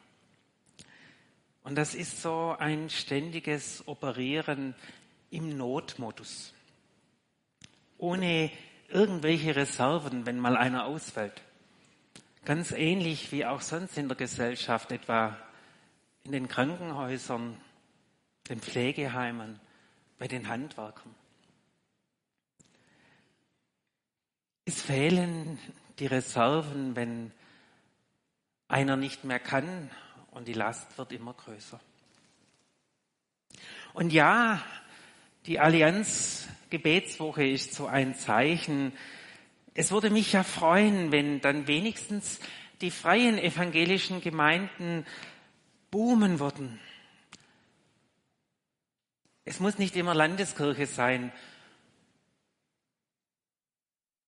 Und 1.64 1.76
das 1.76 1.96
ist 1.96 2.22
so 2.22 2.56
ein 2.58 2.90
ständiges 2.90 3.88
Operieren 3.88 4.74
im 5.30 5.58
Notmodus. 5.58 6.54
Ohne 7.98 8.52
irgendwelche 8.88 9.56
Reserven, 9.56 10.26
wenn 10.26 10.40
mal 10.40 10.56
einer 10.56 10.86
ausfällt. 10.86 11.42
Ganz 12.46 12.72
ähnlich 12.72 13.32
wie 13.34 13.46
auch 13.46 13.60
sonst 13.60 13.98
in 13.98 14.08
der 14.08 14.16
Gesellschaft, 14.16 14.92
etwa 14.94 15.38
in 16.24 16.32
den 16.32 16.48
Krankenhäusern, 16.48 17.60
den 18.50 18.62
Pflegeheimen, 18.62 19.60
bei 20.18 20.28
den 20.28 20.48
Handwerkern. 20.48 21.14
Es 24.64 24.82
fehlen 24.82 25.60
die 26.00 26.08
Reserven, 26.08 26.96
wenn 26.96 27.32
einer 28.68 28.98
nicht 28.98 29.24
mehr 29.24 29.40
kann 29.40 29.90
und 30.32 30.48
die 30.48 30.54
Last 30.54 30.98
wird 30.98 31.12
immer 31.12 31.34
größer. 31.34 31.80
Und 33.94 34.14
ja, 34.14 34.62
die 35.46 35.60
Allianz 35.60 36.48
Gebetswoche 36.70 37.48
ist 37.48 37.74
so 37.74 37.88
ein 37.88 38.14
Zeichen. 38.16 38.92
Es 39.74 39.92
würde 39.92 40.10
mich 40.10 40.34
ja 40.34 40.44
freuen, 40.44 41.12
wenn 41.12 41.40
dann 41.40 41.68
wenigstens 41.68 42.40
die 42.82 42.92
freien 42.92 43.38
evangelischen 43.40 44.22
Gemeinden 44.22 45.06
boomen 45.90 46.40
würden. 46.40 46.80
Es 49.46 49.62
muss 49.62 49.78
nicht 49.78 49.96
immer 49.96 50.14
Landeskirche 50.14 50.86
sein, 50.86 51.32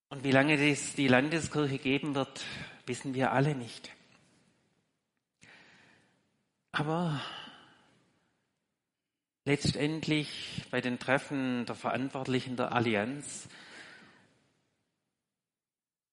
und 0.09 0.23
wie 0.23 0.31
lange 0.31 0.55
es 0.55 0.95
die 0.95 1.07
Landeskirche 1.07 1.77
geben 1.77 2.15
wird, 2.15 2.43
wissen 2.85 3.13
wir 3.13 3.31
alle 3.31 3.55
nicht. 3.55 3.91
Aber 6.71 7.21
letztendlich 9.45 10.65
bei 10.71 10.81
den 10.81 10.99
Treffen 10.99 11.65
der 11.65 11.75
Verantwortlichen 11.75 12.55
der 12.55 12.73
Allianz, 12.73 13.47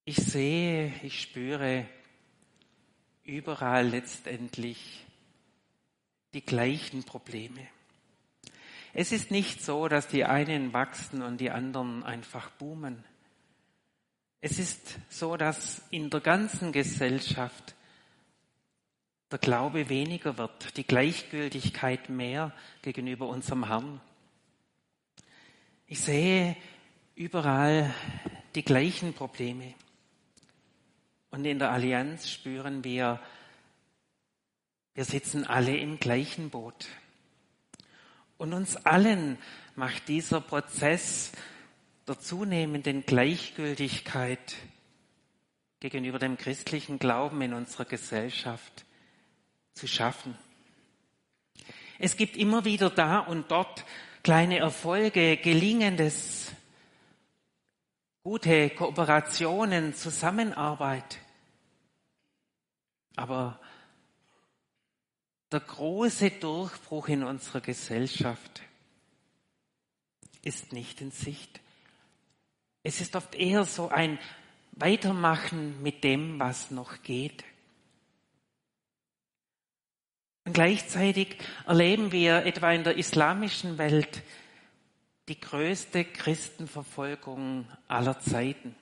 ich 0.04 0.16
sehe, 0.16 0.92
ich 1.02 1.20
spüre 1.20 1.88
überall 3.24 3.88
letztendlich 3.88 5.04
die 6.32 6.44
gleichen 6.44 7.02
Probleme. 7.02 7.66
Es 8.92 9.10
ist 9.12 9.30
nicht 9.30 9.62
so, 9.62 9.88
dass 9.88 10.06
die 10.08 10.24
einen 10.24 10.72
wachsen 10.72 11.22
und 11.22 11.38
die 11.38 11.50
anderen 11.50 12.02
einfach 12.02 12.50
boomen. 12.50 13.04
Es 14.40 14.58
ist 14.58 14.98
so, 15.08 15.36
dass 15.36 15.82
in 15.90 16.10
der 16.10 16.20
ganzen 16.20 16.72
Gesellschaft 16.72 17.74
der 19.30 19.38
Glaube 19.38 19.88
weniger 19.88 20.38
wird, 20.38 20.76
die 20.76 20.86
Gleichgültigkeit 20.86 22.08
mehr 22.08 22.52
gegenüber 22.82 23.28
unserem 23.28 23.66
Herrn. 23.66 24.00
Ich 25.86 26.00
sehe 26.00 26.56
überall 27.14 27.92
die 28.54 28.64
gleichen 28.64 29.14
Probleme. 29.14 29.74
Und 31.30 31.44
in 31.44 31.58
der 31.58 31.72
Allianz 31.72 32.30
spüren 32.30 32.84
wir, 32.84 33.20
wir 34.94 35.04
sitzen 35.04 35.46
alle 35.46 35.76
im 35.76 35.98
gleichen 35.98 36.50
Boot. 36.50 36.86
Und 38.38 38.52
uns 38.52 38.76
allen 38.76 39.38
macht 39.74 40.08
dieser 40.08 40.40
Prozess 40.40 41.32
der 42.06 42.18
zunehmenden 42.18 43.04
Gleichgültigkeit 43.04 44.56
gegenüber 45.80 46.18
dem 46.18 46.36
christlichen 46.36 46.98
Glauben 46.98 47.42
in 47.42 47.52
unserer 47.52 47.84
Gesellschaft 47.84 48.84
zu 49.72 49.86
schaffen. 49.86 50.36
Es 51.98 52.16
gibt 52.16 52.36
immer 52.36 52.64
wieder 52.64 52.90
da 52.90 53.18
und 53.20 53.50
dort 53.50 53.84
kleine 54.22 54.58
Erfolge, 54.58 55.36
gelingendes, 55.36 56.52
gute 58.22 58.70
Kooperationen, 58.70 59.94
Zusammenarbeit. 59.94 61.18
Aber 63.16 63.58
der 65.52 65.60
große 65.60 66.30
Durchbruch 66.30 67.08
in 67.08 67.22
unserer 67.24 67.60
Gesellschaft, 67.60 68.62
ist 70.46 70.72
nicht 70.72 71.00
in 71.00 71.10
Sicht. 71.10 71.60
Es 72.86 73.00
ist 73.00 73.16
oft 73.16 73.34
eher 73.34 73.64
so 73.64 73.88
ein 73.88 74.16
Weitermachen 74.70 75.82
mit 75.82 76.04
dem, 76.04 76.38
was 76.38 76.70
noch 76.70 77.02
geht. 77.02 77.42
Und 80.44 80.52
gleichzeitig 80.52 81.36
erleben 81.66 82.12
wir 82.12 82.46
etwa 82.46 82.70
in 82.70 82.84
der 82.84 82.96
islamischen 82.96 83.76
Welt 83.78 84.22
die 85.26 85.40
größte 85.40 86.04
Christenverfolgung 86.04 87.66
aller 87.88 88.20
Zeiten. 88.20 88.76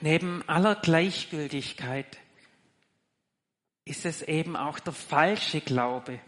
Neben 0.00 0.48
aller 0.48 0.76
Gleichgültigkeit 0.76 2.16
ist 3.84 4.04
es 4.04 4.22
eben 4.22 4.54
auch 4.54 4.78
der 4.78 4.92
falsche 4.92 5.60
Glaube, 5.60 6.20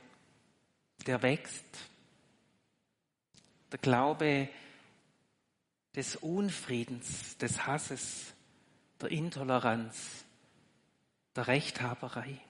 der 1.06 1.22
wächst. 1.22 1.64
Der 3.70 3.78
Glaube 3.78 4.48
des 5.96 6.16
Unfriedens, 6.16 7.36
des 7.38 7.66
Hasses, 7.66 8.32
der 9.00 9.10
Intoleranz, 9.10 10.24
der 11.34 11.46
Rechthaberei. 11.46 12.40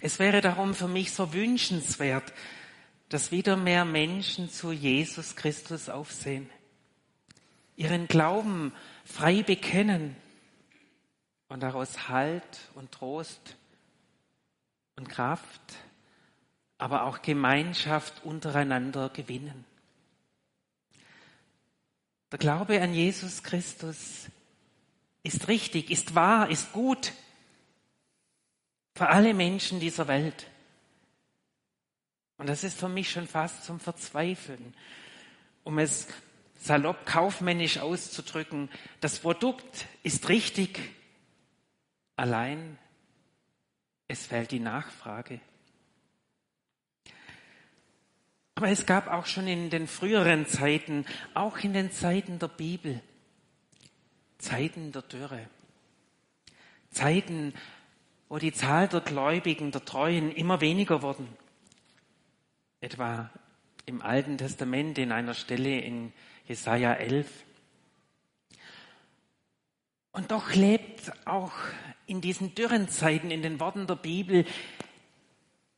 Es 0.00 0.18
wäre 0.18 0.40
darum 0.40 0.74
für 0.74 0.88
mich 0.88 1.12
so 1.12 1.32
wünschenswert, 1.32 2.32
dass 3.08 3.30
wieder 3.30 3.56
mehr 3.56 3.84
Menschen 3.84 4.50
zu 4.50 4.72
Jesus 4.72 5.36
Christus 5.36 5.88
aufsehen, 5.88 6.50
ihren 7.76 8.08
Glauben 8.08 8.72
frei 9.04 9.42
bekennen 9.42 10.16
und 11.48 11.60
daraus 11.62 12.08
Halt 12.08 12.42
und 12.74 12.92
Trost 12.92 13.56
und 14.96 15.08
Kraft, 15.08 15.60
aber 16.78 17.04
auch 17.04 17.22
Gemeinschaft 17.22 18.24
untereinander 18.24 19.08
gewinnen. 19.10 19.64
Der 22.32 22.38
Glaube 22.38 22.80
an 22.80 22.92
Jesus 22.92 23.42
Christus 23.42 24.26
ist 25.22 25.48
richtig, 25.48 25.90
ist 25.90 26.14
wahr, 26.14 26.50
ist 26.50 26.72
gut 26.72 27.12
für 28.94 29.08
alle 29.08 29.34
Menschen 29.34 29.78
dieser 29.78 30.08
Welt. 30.08 30.46
Und 32.38 32.48
das 32.48 32.64
ist 32.64 32.78
für 32.78 32.88
mich 32.88 33.10
schon 33.10 33.28
fast 33.28 33.64
zum 33.64 33.78
Verzweifeln. 33.80 34.74
Um 35.64 35.78
es 35.78 36.08
salopp 36.60 37.06
kaufmännisch 37.06 37.78
auszudrücken, 37.78 38.70
das 39.00 39.20
Produkt 39.20 39.86
ist 40.02 40.28
richtig, 40.28 40.80
allein 42.16 42.78
es 44.08 44.26
fällt 44.26 44.50
die 44.50 44.60
Nachfrage. 44.60 45.40
Aber 48.56 48.70
es 48.70 48.86
gab 48.86 49.08
auch 49.08 49.26
schon 49.26 49.46
in 49.46 49.68
den 49.68 49.86
früheren 49.86 50.46
Zeiten, 50.46 51.04
auch 51.34 51.58
in 51.58 51.74
den 51.74 51.92
Zeiten 51.92 52.38
der 52.38 52.48
Bibel, 52.48 53.02
Zeiten 54.38 54.92
der 54.92 55.02
Dürre. 55.02 55.46
Zeiten, 56.90 57.52
wo 58.30 58.38
die 58.38 58.54
Zahl 58.54 58.88
der 58.88 59.02
Gläubigen, 59.02 59.72
der 59.72 59.84
Treuen 59.84 60.32
immer 60.32 60.62
weniger 60.62 61.02
wurden. 61.02 61.28
Etwa 62.80 63.30
im 63.84 64.00
Alten 64.00 64.38
Testament 64.38 64.96
in 64.96 65.12
einer 65.12 65.34
Stelle 65.34 65.78
in 65.78 66.14
Jesaja 66.48 66.94
11. 66.94 67.30
Und 70.12 70.30
doch 70.30 70.54
lebt 70.54 71.12
auch 71.26 71.52
in 72.06 72.22
diesen 72.22 72.54
dürren 72.54 72.88
Zeiten, 72.88 73.30
in 73.30 73.42
den 73.42 73.60
Worten 73.60 73.86
der 73.86 73.96
Bibel, 73.96 74.46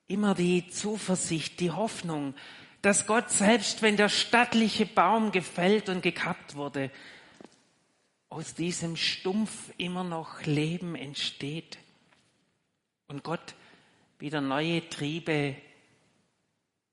immer 0.06 0.36
die 0.36 0.68
Zuversicht, 0.68 1.58
die 1.58 1.72
Hoffnung, 1.72 2.34
dass 2.82 3.06
Gott 3.06 3.30
selbst, 3.30 3.82
wenn 3.82 3.96
der 3.96 4.08
stattliche 4.08 4.86
Baum 4.86 5.32
gefällt 5.32 5.88
und 5.88 6.02
gekappt 6.02 6.54
wurde, 6.54 6.90
aus 8.28 8.54
diesem 8.54 8.96
Stumpf 8.96 9.72
immer 9.78 10.04
noch 10.04 10.42
Leben 10.42 10.94
entsteht 10.94 11.78
und 13.08 13.24
Gott 13.24 13.54
wieder 14.18 14.40
neue 14.40 14.88
Triebe 14.88 15.56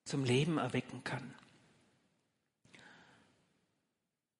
zum 0.06 0.24
Leben 0.24 0.58
erwecken 0.58 1.04
kann. 1.04 1.34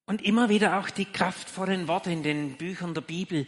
Und 0.06 0.22
immer 0.22 0.50
wieder 0.50 0.80
auch 0.80 0.90
die 0.90 1.06
kraftvollen 1.06 1.88
Worte 1.88 2.12
in 2.12 2.24
den 2.24 2.58
Büchern 2.58 2.94
der 2.94 3.02
Bibel, 3.02 3.46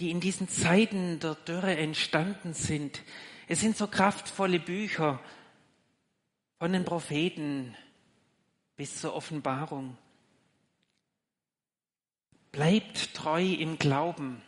die 0.00 0.10
in 0.10 0.20
diesen 0.20 0.48
Zeiten 0.48 1.20
der 1.20 1.36
Dürre 1.36 1.76
entstanden 1.76 2.54
sind. 2.54 3.00
Es 3.46 3.60
sind 3.60 3.76
so 3.76 3.86
kraftvolle 3.86 4.58
Bücher 4.58 5.20
von 6.64 6.72
den 6.72 6.86
Propheten 6.86 7.76
bis 8.76 8.98
zur 8.98 9.14
Offenbarung. 9.14 9.98
Bleibt 12.52 13.12
treu 13.12 13.44
im 13.44 13.78
Glauben 13.78 14.40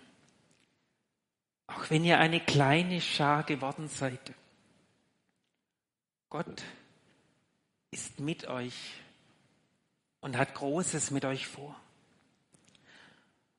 auch 1.67 1.91
wenn 1.91 2.07
ihr 2.07 2.19
eine 2.19 2.41
kleine 2.41 3.03
Schar 3.03 3.43
geworden 3.43 3.89
seid. 3.89 4.33
Gott 6.31 6.63
ist 7.91 8.19
mit 8.19 8.47
euch 8.49 8.95
und 10.21 10.39
hat 10.39 10.55
Großes 10.55 11.11
mit 11.11 11.27
euch 11.27 11.47
vor. 11.47 11.77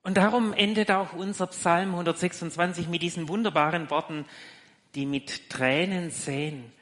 Und 0.02 0.18
darum 0.18 0.52
endet 0.54 0.90
auch 0.90 1.14
unser 1.14 1.46
Psalm 1.46 1.90
126 1.92 2.88
mit 2.88 3.04
diesen 3.04 3.28
wunderbaren 3.28 3.92
Worten, 3.92 4.26
die 4.96 5.06
mit 5.06 5.52
Tränen 5.52 6.10
säen, 6.10 6.74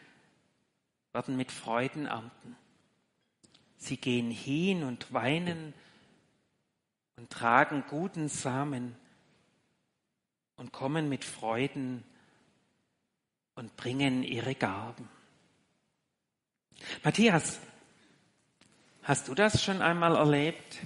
werden 1.15 1.37
mit 1.37 1.49
Freuden 1.49 2.07
ernten. 2.07 2.57
Sie 3.77 3.95
gehen 3.95 4.29
hin 4.29 4.83
und 4.83 5.13
weinen 5.13 5.73
und 7.15 7.29
tragen 7.29 7.85
guten 7.89 8.27
Samen 8.27 8.97
und 10.57 10.73
kommen 10.73 11.07
mit 11.07 11.23
Freuden 11.23 12.03
und 13.55 13.77
bringen 13.77 14.23
ihre 14.23 14.55
Gaben. 14.55 15.07
Matthias, 17.01 17.61
hast 19.03 19.29
du 19.29 19.35
das 19.35 19.63
schon 19.63 19.81
einmal 19.81 20.17
erlebt, 20.17 20.79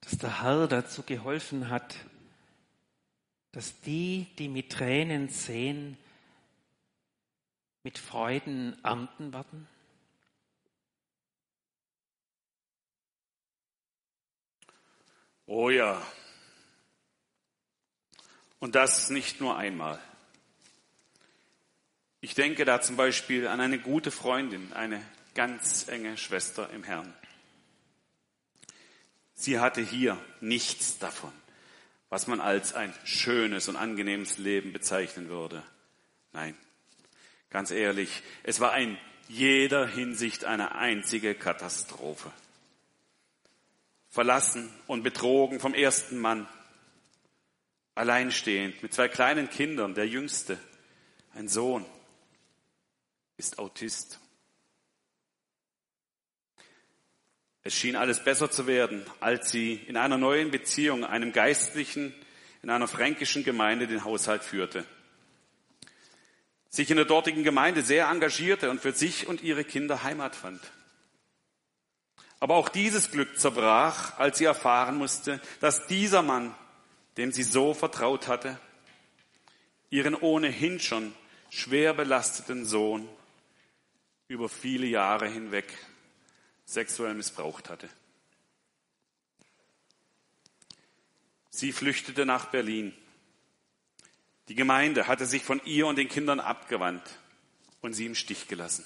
dass 0.00 0.16
der 0.16 0.42
Herr 0.42 0.68
dazu 0.68 1.02
geholfen 1.02 1.68
hat, 1.68 1.96
dass 3.52 3.78
die, 3.82 4.26
die 4.38 4.48
mit 4.48 4.72
Tränen 4.72 5.28
sehen, 5.28 5.98
mit 7.88 7.96
Freuden 7.96 8.76
ernten 8.84 9.32
werden? 9.32 9.66
Oh 15.46 15.70
ja, 15.70 16.06
und 18.58 18.74
das 18.74 19.08
nicht 19.08 19.40
nur 19.40 19.56
einmal. 19.56 19.98
Ich 22.20 22.34
denke 22.34 22.66
da 22.66 22.82
zum 22.82 22.96
Beispiel 22.96 23.46
an 23.46 23.58
eine 23.62 23.78
gute 23.78 24.10
Freundin, 24.10 24.70
eine 24.74 25.02
ganz 25.34 25.88
enge 25.88 26.18
Schwester 26.18 26.68
im 26.68 26.84
Herrn. 26.84 27.14
Sie 29.32 29.60
hatte 29.60 29.80
hier 29.80 30.22
nichts 30.42 30.98
davon, 30.98 31.32
was 32.10 32.26
man 32.26 32.42
als 32.42 32.74
ein 32.74 32.92
schönes 33.04 33.66
und 33.66 33.76
angenehmes 33.76 34.36
Leben 34.36 34.74
bezeichnen 34.74 35.30
würde. 35.30 35.62
Nein, 36.34 36.54
ganz 37.50 37.70
ehrlich, 37.70 38.22
es 38.42 38.60
war 38.60 38.76
in 38.78 38.98
jeder 39.28 39.86
Hinsicht 39.86 40.44
eine 40.44 40.74
einzige 40.74 41.34
Katastrophe. 41.34 42.30
Verlassen 44.08 44.72
und 44.86 45.02
betrogen 45.02 45.60
vom 45.60 45.74
ersten 45.74 46.18
Mann, 46.18 46.48
alleinstehend, 47.94 48.82
mit 48.82 48.94
zwei 48.94 49.08
kleinen 49.08 49.50
Kindern, 49.50 49.94
der 49.94 50.08
jüngste, 50.08 50.58
ein 51.34 51.48
Sohn, 51.48 51.84
ist 53.36 53.58
Autist. 53.58 54.18
Es 57.62 57.74
schien 57.74 57.96
alles 57.96 58.24
besser 58.24 58.50
zu 58.50 58.66
werden, 58.66 59.04
als 59.20 59.50
sie 59.50 59.74
in 59.74 59.98
einer 59.98 60.16
neuen 60.16 60.50
Beziehung 60.50 61.04
einem 61.04 61.32
Geistlichen 61.32 62.14
in 62.62 62.70
einer 62.70 62.88
fränkischen 62.88 63.44
Gemeinde 63.44 63.86
den 63.86 64.04
Haushalt 64.04 64.42
führte. 64.42 64.84
Sich 66.70 66.90
in 66.90 66.96
der 66.96 67.06
dortigen 67.06 67.44
Gemeinde 67.44 67.82
sehr 67.82 68.08
engagierte 68.08 68.70
und 68.70 68.80
für 68.80 68.92
sich 68.92 69.26
und 69.26 69.42
ihre 69.42 69.64
Kinder 69.64 70.02
Heimat 70.02 70.36
fand. 70.36 70.60
Aber 72.40 72.54
auch 72.54 72.68
dieses 72.68 73.10
Glück 73.10 73.38
zerbrach, 73.38 74.18
als 74.18 74.38
sie 74.38 74.44
erfahren 74.44 74.96
musste, 74.96 75.40
dass 75.60 75.86
dieser 75.86 76.22
Mann 76.22 76.54
dem 77.18 77.32
sie 77.32 77.42
so 77.42 77.74
vertraut 77.74 78.28
hatte, 78.28 78.58
ihren 79.90 80.14
ohnehin 80.14 80.78
schon 80.78 81.12
schwer 81.50 81.92
belasteten 81.92 82.64
Sohn 82.64 83.08
über 84.28 84.48
viele 84.48 84.86
Jahre 84.86 85.28
hinweg 85.28 85.66
sexuell 86.64 87.14
missbraucht 87.14 87.70
hatte. 87.70 87.88
Sie 91.50 91.72
flüchtete 91.72 92.24
nach 92.24 92.46
Berlin. 92.46 92.94
Die 94.48 94.54
Gemeinde 94.54 95.06
hatte 95.06 95.26
sich 95.26 95.44
von 95.44 95.60
ihr 95.64 95.86
und 95.86 95.96
den 95.96 96.08
Kindern 96.08 96.40
abgewandt 96.40 97.02
und 97.82 97.92
sie 97.92 98.06
im 98.06 98.14
Stich 98.14 98.48
gelassen. 98.48 98.84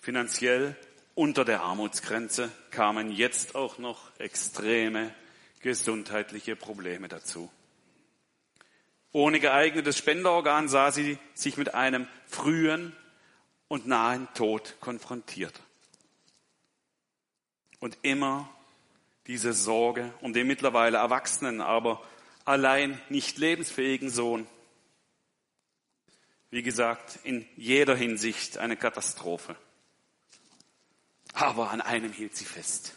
Finanziell 0.00 0.76
unter 1.14 1.46
der 1.46 1.62
Armutsgrenze 1.62 2.52
kamen 2.70 3.10
jetzt 3.10 3.54
auch 3.54 3.78
noch 3.78 4.10
extreme 4.18 5.14
gesundheitliche 5.60 6.56
Probleme 6.56 7.08
dazu. 7.08 7.50
Ohne 9.12 9.40
geeignetes 9.40 9.96
Spenderorgan 9.96 10.68
sah 10.68 10.90
sie 10.90 11.18
sich 11.32 11.56
mit 11.56 11.72
einem 11.72 12.06
frühen 12.26 12.94
und 13.68 13.86
nahen 13.86 14.28
Tod 14.34 14.74
konfrontiert. 14.80 15.58
Und 17.78 17.96
immer 18.02 18.52
diese 19.26 19.54
Sorge 19.54 20.12
um 20.20 20.34
den 20.34 20.46
mittlerweile 20.46 20.98
erwachsenen, 20.98 21.60
aber 21.62 22.02
allein 22.44 23.00
nicht 23.08 23.38
lebensfähigen 23.38 24.10
Sohn. 24.10 24.46
Wie 26.50 26.62
gesagt, 26.62 27.18
in 27.24 27.46
jeder 27.56 27.96
Hinsicht 27.96 28.58
eine 28.58 28.76
Katastrophe. 28.76 29.56
Aber 31.32 31.70
an 31.70 31.80
einem 31.80 32.12
hielt 32.12 32.36
sie 32.36 32.44
fest. 32.44 32.94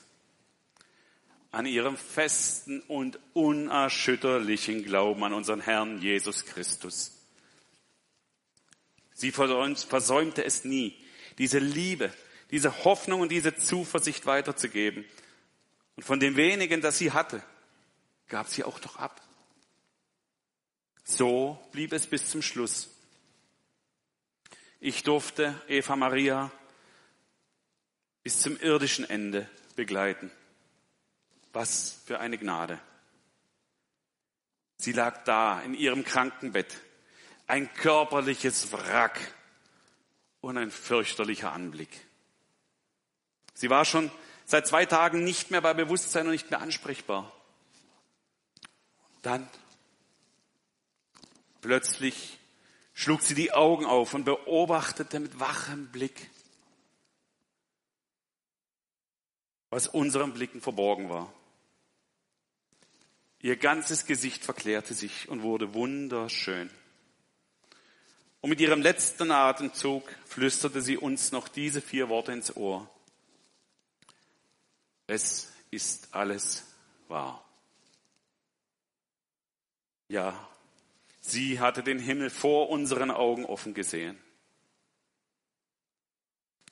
An 1.51 1.65
ihrem 1.65 1.97
festen 1.97 2.81
und 2.81 3.19
unerschütterlichen 3.33 4.83
Glauben 4.83 5.23
an 5.23 5.33
unseren 5.33 5.61
Herrn 5.61 5.99
Jesus 6.01 6.45
Christus. 6.45 7.13
Sie 9.13 9.31
versäumte 9.31 10.45
es 10.45 10.63
nie, 10.63 10.95
diese 11.39 11.57
Liebe, 11.57 12.13
diese 12.51 12.83
Hoffnung 12.83 13.21
und 13.21 13.29
diese 13.29 13.55
Zuversicht 13.55 14.27
weiterzugeben. 14.27 15.03
Und 15.95 16.03
von 16.03 16.19
dem 16.19 16.35
wenigen, 16.35 16.81
das 16.81 16.99
sie 16.99 17.11
hatte, 17.11 17.41
gab 18.27 18.47
sie 18.47 18.63
auch 18.63 18.79
noch 18.81 18.97
ab. 18.97 19.19
So 21.09 21.57
blieb 21.71 21.93
es 21.93 22.05
bis 22.05 22.29
zum 22.29 22.41
Schluss. 22.41 22.89
Ich 24.81 25.03
durfte 25.03 25.55
Eva 25.69 25.95
Maria 25.95 26.51
bis 28.23 28.41
zum 28.41 28.59
irdischen 28.59 29.09
Ende 29.09 29.49
begleiten. 29.77 30.29
Was 31.53 32.01
für 32.05 32.19
eine 32.19 32.37
Gnade. 32.37 32.77
Sie 34.79 34.91
lag 34.91 35.23
da 35.23 35.61
in 35.61 35.75
ihrem 35.75 36.03
Krankenbett, 36.03 36.75
ein 37.47 37.73
körperliches 37.75 38.73
Wrack 38.73 39.33
und 40.41 40.57
ein 40.57 40.71
fürchterlicher 40.71 41.53
Anblick. 41.53 42.05
Sie 43.53 43.69
war 43.69 43.85
schon 43.85 44.11
seit 44.45 44.67
zwei 44.67 44.85
Tagen 44.85 45.23
nicht 45.23 45.51
mehr 45.51 45.61
bei 45.61 45.73
Bewusstsein 45.73 46.25
und 46.25 46.33
nicht 46.33 46.51
mehr 46.51 46.59
ansprechbar. 46.59 47.31
Dann 49.21 49.49
plötzlich 51.67 52.39
schlug 52.93 53.21
sie 53.21 53.35
die 53.35 53.51
Augen 53.51 53.85
auf 53.85 54.13
und 54.13 54.23
beobachtete 54.23 55.19
mit 55.19 55.37
wachem 55.37 55.87
Blick, 55.87 56.29
was 59.69 59.89
unseren 59.89 60.33
Blicken 60.33 60.61
verborgen 60.61 61.09
war. 61.09 61.33
Ihr 63.41 63.57
ganzes 63.57 64.05
Gesicht 64.05 64.45
verklärte 64.45 64.93
sich 64.93 65.27
und 65.27 65.41
wurde 65.41 65.73
wunderschön. 65.73 66.69
Und 68.39 68.49
mit 68.49 68.61
ihrem 68.61 68.81
letzten 68.81 69.29
Atemzug 69.31 70.09
flüsterte 70.25 70.81
sie 70.81 70.95
uns 70.95 71.33
noch 71.33 71.49
diese 71.49 71.81
vier 71.81 72.07
Worte 72.07 72.31
ins 72.31 72.55
Ohr. 72.55 72.89
Es 75.05 75.51
ist 75.69 76.15
alles 76.15 76.63
wahr. 77.09 77.43
Ja, 80.07 80.46
sie 81.27 81.59
hatte 81.59 81.83
den 81.83 81.99
Himmel 81.99 82.29
vor 82.29 82.69
unseren 82.69 83.11
Augen 83.11 83.45
offen 83.45 83.73
gesehen. 83.73 84.17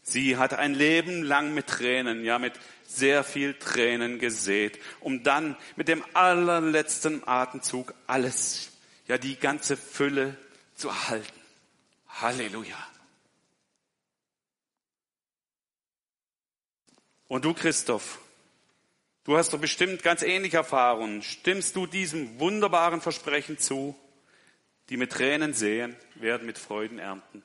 Sie 0.07 0.37
hat 0.37 0.53
ein 0.53 0.75
Leben 0.75 1.23
lang 1.23 1.55
mit 1.55 1.65
Tränen, 1.65 2.23
ja 2.23 2.37
mit 2.37 2.53
sehr 2.85 3.23
viel 3.23 3.55
Tränen 3.55 4.19
gesät, 4.19 4.79
um 4.99 5.23
dann 5.23 5.57
mit 5.75 5.87
dem 5.87 6.03
allerletzten 6.13 7.27
Atemzug 7.27 7.95
alles, 8.05 8.71
ja 9.07 9.17
die 9.17 9.35
ganze 9.35 9.75
Fülle 9.75 10.37
zu 10.75 10.89
erhalten. 10.89 11.41
Halleluja. 12.07 12.77
Und 17.27 17.43
du, 17.43 17.55
Christoph, 17.55 18.19
du 19.23 19.35
hast 19.37 19.53
doch 19.53 19.59
bestimmt 19.59 20.03
ganz 20.03 20.21
ähnliche 20.21 20.57
Erfahrungen. 20.57 21.23
Stimmst 21.23 21.75
du 21.75 21.87
diesem 21.87 22.39
wunderbaren 22.39 23.01
Versprechen 23.01 23.57
zu? 23.57 23.95
Die 24.89 24.97
mit 24.97 25.11
Tränen 25.11 25.53
sehen, 25.53 25.95
werden 26.15 26.45
mit 26.45 26.59
Freuden 26.59 26.99
ernten. 26.99 27.43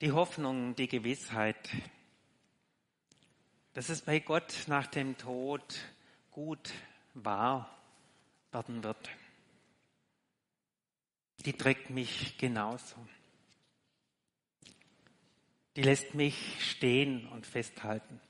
Die 0.00 0.12
Hoffnung, 0.12 0.74
die 0.76 0.88
Gewissheit, 0.88 1.68
dass 3.74 3.90
es 3.90 4.00
bei 4.00 4.18
Gott 4.18 4.64
nach 4.66 4.86
dem 4.86 5.18
Tod 5.18 5.78
gut 6.30 6.72
wahr 7.12 7.78
werden 8.50 8.82
wird. 8.82 9.10
Die 11.44 11.52
trägt 11.52 11.90
mich 11.90 12.38
genauso. 12.38 12.96
Die 15.76 15.82
lässt 15.82 16.14
mich 16.14 16.70
stehen 16.70 17.28
und 17.28 17.46
festhalten. 17.46 18.20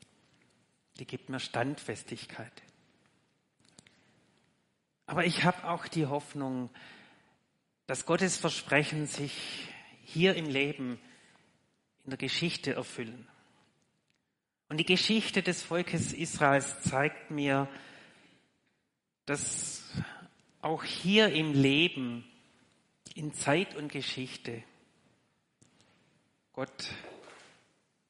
Die 1.00 1.06
gibt 1.06 1.30
mir 1.30 1.40
Standfestigkeit. 1.40 2.52
Aber 5.06 5.24
ich 5.24 5.44
habe 5.44 5.64
auch 5.64 5.88
die 5.88 6.04
Hoffnung, 6.04 6.68
dass 7.86 8.04
Gottes 8.04 8.36
Versprechen 8.36 9.06
sich 9.06 9.66
hier 10.04 10.34
im 10.34 10.44
Leben, 10.44 11.00
in 12.04 12.10
der 12.10 12.18
Geschichte 12.18 12.74
erfüllen. 12.74 13.26
Und 14.68 14.76
die 14.76 14.84
Geschichte 14.84 15.42
des 15.42 15.62
Volkes 15.62 16.12
Israels 16.12 16.82
zeigt 16.82 17.30
mir, 17.30 17.66
dass 19.24 19.82
auch 20.60 20.84
hier 20.84 21.32
im 21.32 21.54
Leben, 21.54 22.30
in 23.14 23.32
Zeit 23.32 23.74
und 23.74 23.90
Geschichte, 23.90 24.62
Gott 26.52 26.90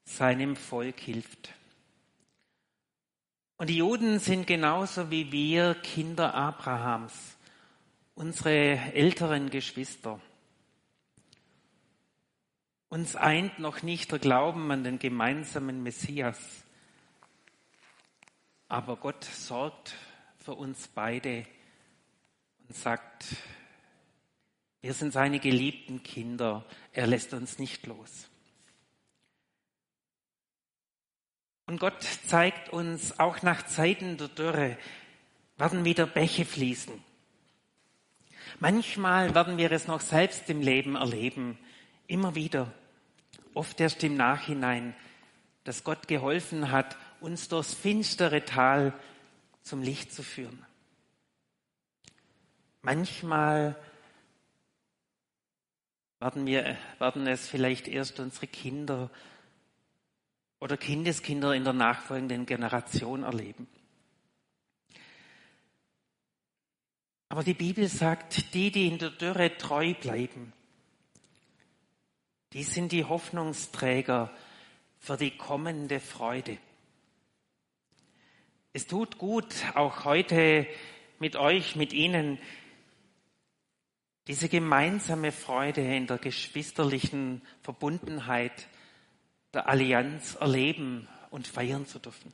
seinem 0.05 0.57
Volk 0.57 0.99
hilft. 0.99 1.55
Und 3.61 3.69
die 3.69 3.77
Juden 3.77 4.21
sind 4.21 4.47
genauso 4.47 5.11
wie 5.11 5.33
wir 5.33 5.75
Kinder 5.75 6.33
Abrahams, 6.33 7.37
unsere 8.15 8.95
älteren 8.95 9.51
Geschwister. 9.51 10.19
Uns 12.89 13.17
eint 13.17 13.59
noch 13.59 13.83
nicht 13.83 14.13
der 14.13 14.19
Glauben 14.19 14.71
an 14.73 14.83
den 14.83 14.99
gemeinsamen 14.99 15.83
Messias, 15.83 16.39
aber 18.67 18.97
Gott 18.97 19.25
sorgt 19.25 19.95
für 20.39 20.55
uns 20.55 20.89
beide 20.89 21.45
und 22.67 22.75
sagt, 22.75 23.27
wir 24.81 24.95
sind 24.95 25.13
seine 25.13 25.39
geliebten 25.39 26.03
Kinder, 26.03 26.65
er 26.95 27.07
lässt 27.07 27.35
uns 27.35 27.59
nicht 27.59 27.87
los. 27.87 28.31
Und 31.71 31.79
Gott 31.79 32.03
zeigt 32.27 32.71
uns, 32.71 33.21
auch 33.21 33.43
nach 33.43 33.65
Zeiten 33.65 34.17
der 34.17 34.27
Dürre 34.27 34.77
werden 35.57 35.85
wieder 35.85 36.05
Bäche 36.05 36.45
fließen. 36.45 36.93
Manchmal 38.59 39.37
werden 39.37 39.57
wir 39.57 39.71
es 39.71 39.87
noch 39.87 40.01
selbst 40.01 40.51
im 40.51 40.63
Leben 40.63 40.97
erleben, 40.97 41.57
immer 42.09 42.35
wieder, 42.35 42.73
oft 43.55 43.81
erst 43.81 44.03
im 44.03 44.17
Nachhinein, 44.17 44.97
dass 45.63 45.85
Gott 45.85 46.09
geholfen 46.09 46.73
hat, 46.73 46.97
uns 47.21 47.47
durchs 47.47 47.73
finstere 47.73 48.45
Tal 48.45 48.93
zum 49.63 49.81
Licht 49.81 50.13
zu 50.13 50.25
führen. 50.25 50.67
Manchmal 52.83 53.77
werden, 56.19 56.47
wir, 56.47 56.77
werden 56.99 57.29
es 57.29 57.47
vielleicht 57.47 57.87
erst 57.87 58.19
unsere 58.19 58.49
Kinder 58.49 59.09
oder 60.61 60.77
Kindeskinder 60.77 61.55
in 61.55 61.65
der 61.65 61.73
nachfolgenden 61.73 62.47
Generation 62.47 63.25
erleben. 63.25 63.67
Aber 67.31 67.43
die 67.43 67.55
Bibel 67.55 67.89
sagt, 67.89 68.55
die, 68.55 68.71
die 68.71 68.87
in 68.89 68.99
der 68.99 69.11
Dürre 69.11 69.57
treu 69.57 69.95
bleiben, 69.95 70.53
die 72.53 72.65
sind 72.65 72.93
die 72.93 73.05
Hoffnungsträger 73.05 74.31
für 74.99 75.17
die 75.17 75.37
kommende 75.37 76.01
Freude. 76.01 76.59
Es 78.73 78.87
tut 78.87 79.19
gut, 79.19 79.55
auch 79.75 80.05
heute 80.05 80.67
mit 81.19 81.37
euch, 81.37 81.77
mit 81.77 81.93
Ihnen, 81.93 82.39
diese 84.27 84.49
gemeinsame 84.49 85.33
Freude 85.33 85.81
in 85.81 86.07
der 86.07 86.19
geschwisterlichen 86.19 87.43
Verbundenheit 87.63 88.69
der 89.53 89.69
Allianz 89.69 90.37
erleben 90.37 91.09
und 91.31 91.47
feiern 91.47 91.87
zu 91.87 91.99
dürfen. 91.99 92.33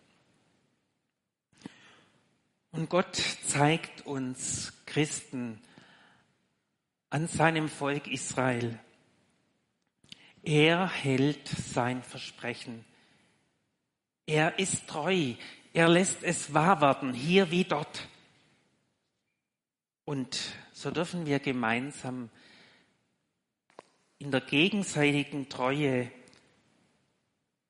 Und 2.73 2.91
Gott 2.91 3.17
zeigt 3.47 4.05
uns 4.07 4.73
Christen 4.85 5.61
an 7.09 7.27
seinem 7.27 7.69
Volk 7.69 8.07
Israel, 8.07 8.79
er 10.43 10.89
hält 10.89 11.49
sein 11.49 12.05
Versprechen. 12.05 12.85
Er 14.27 14.61
ist 14.61 14.87
treu. 14.87 15.35
Er 15.73 15.89
lässt 15.89 16.23
es 16.23 16.55
wahr 16.55 16.81
werden, 16.81 17.13
hier 17.13 17.51
wie 17.51 17.65
dort. 17.65 18.09
Und 20.05 20.39
so 20.73 20.93
dürfen 20.93 21.27
wir 21.27 21.41
gemeinsam 21.41 22.31
in 24.19 24.31
der 24.31 24.41
gegenseitigen 24.41 25.49
Treue 25.49 26.13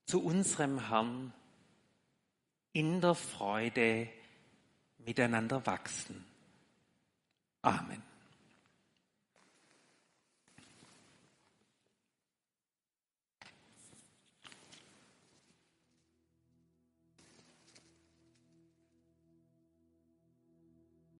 zu 0.07 0.23
unserem 0.23 0.88
Herrn 0.88 1.33
in 2.73 3.01
der 3.01 3.14
Freude 3.14 4.09
miteinander 4.99 5.66
wachsen. 5.66 6.25
Amen. 7.62 8.06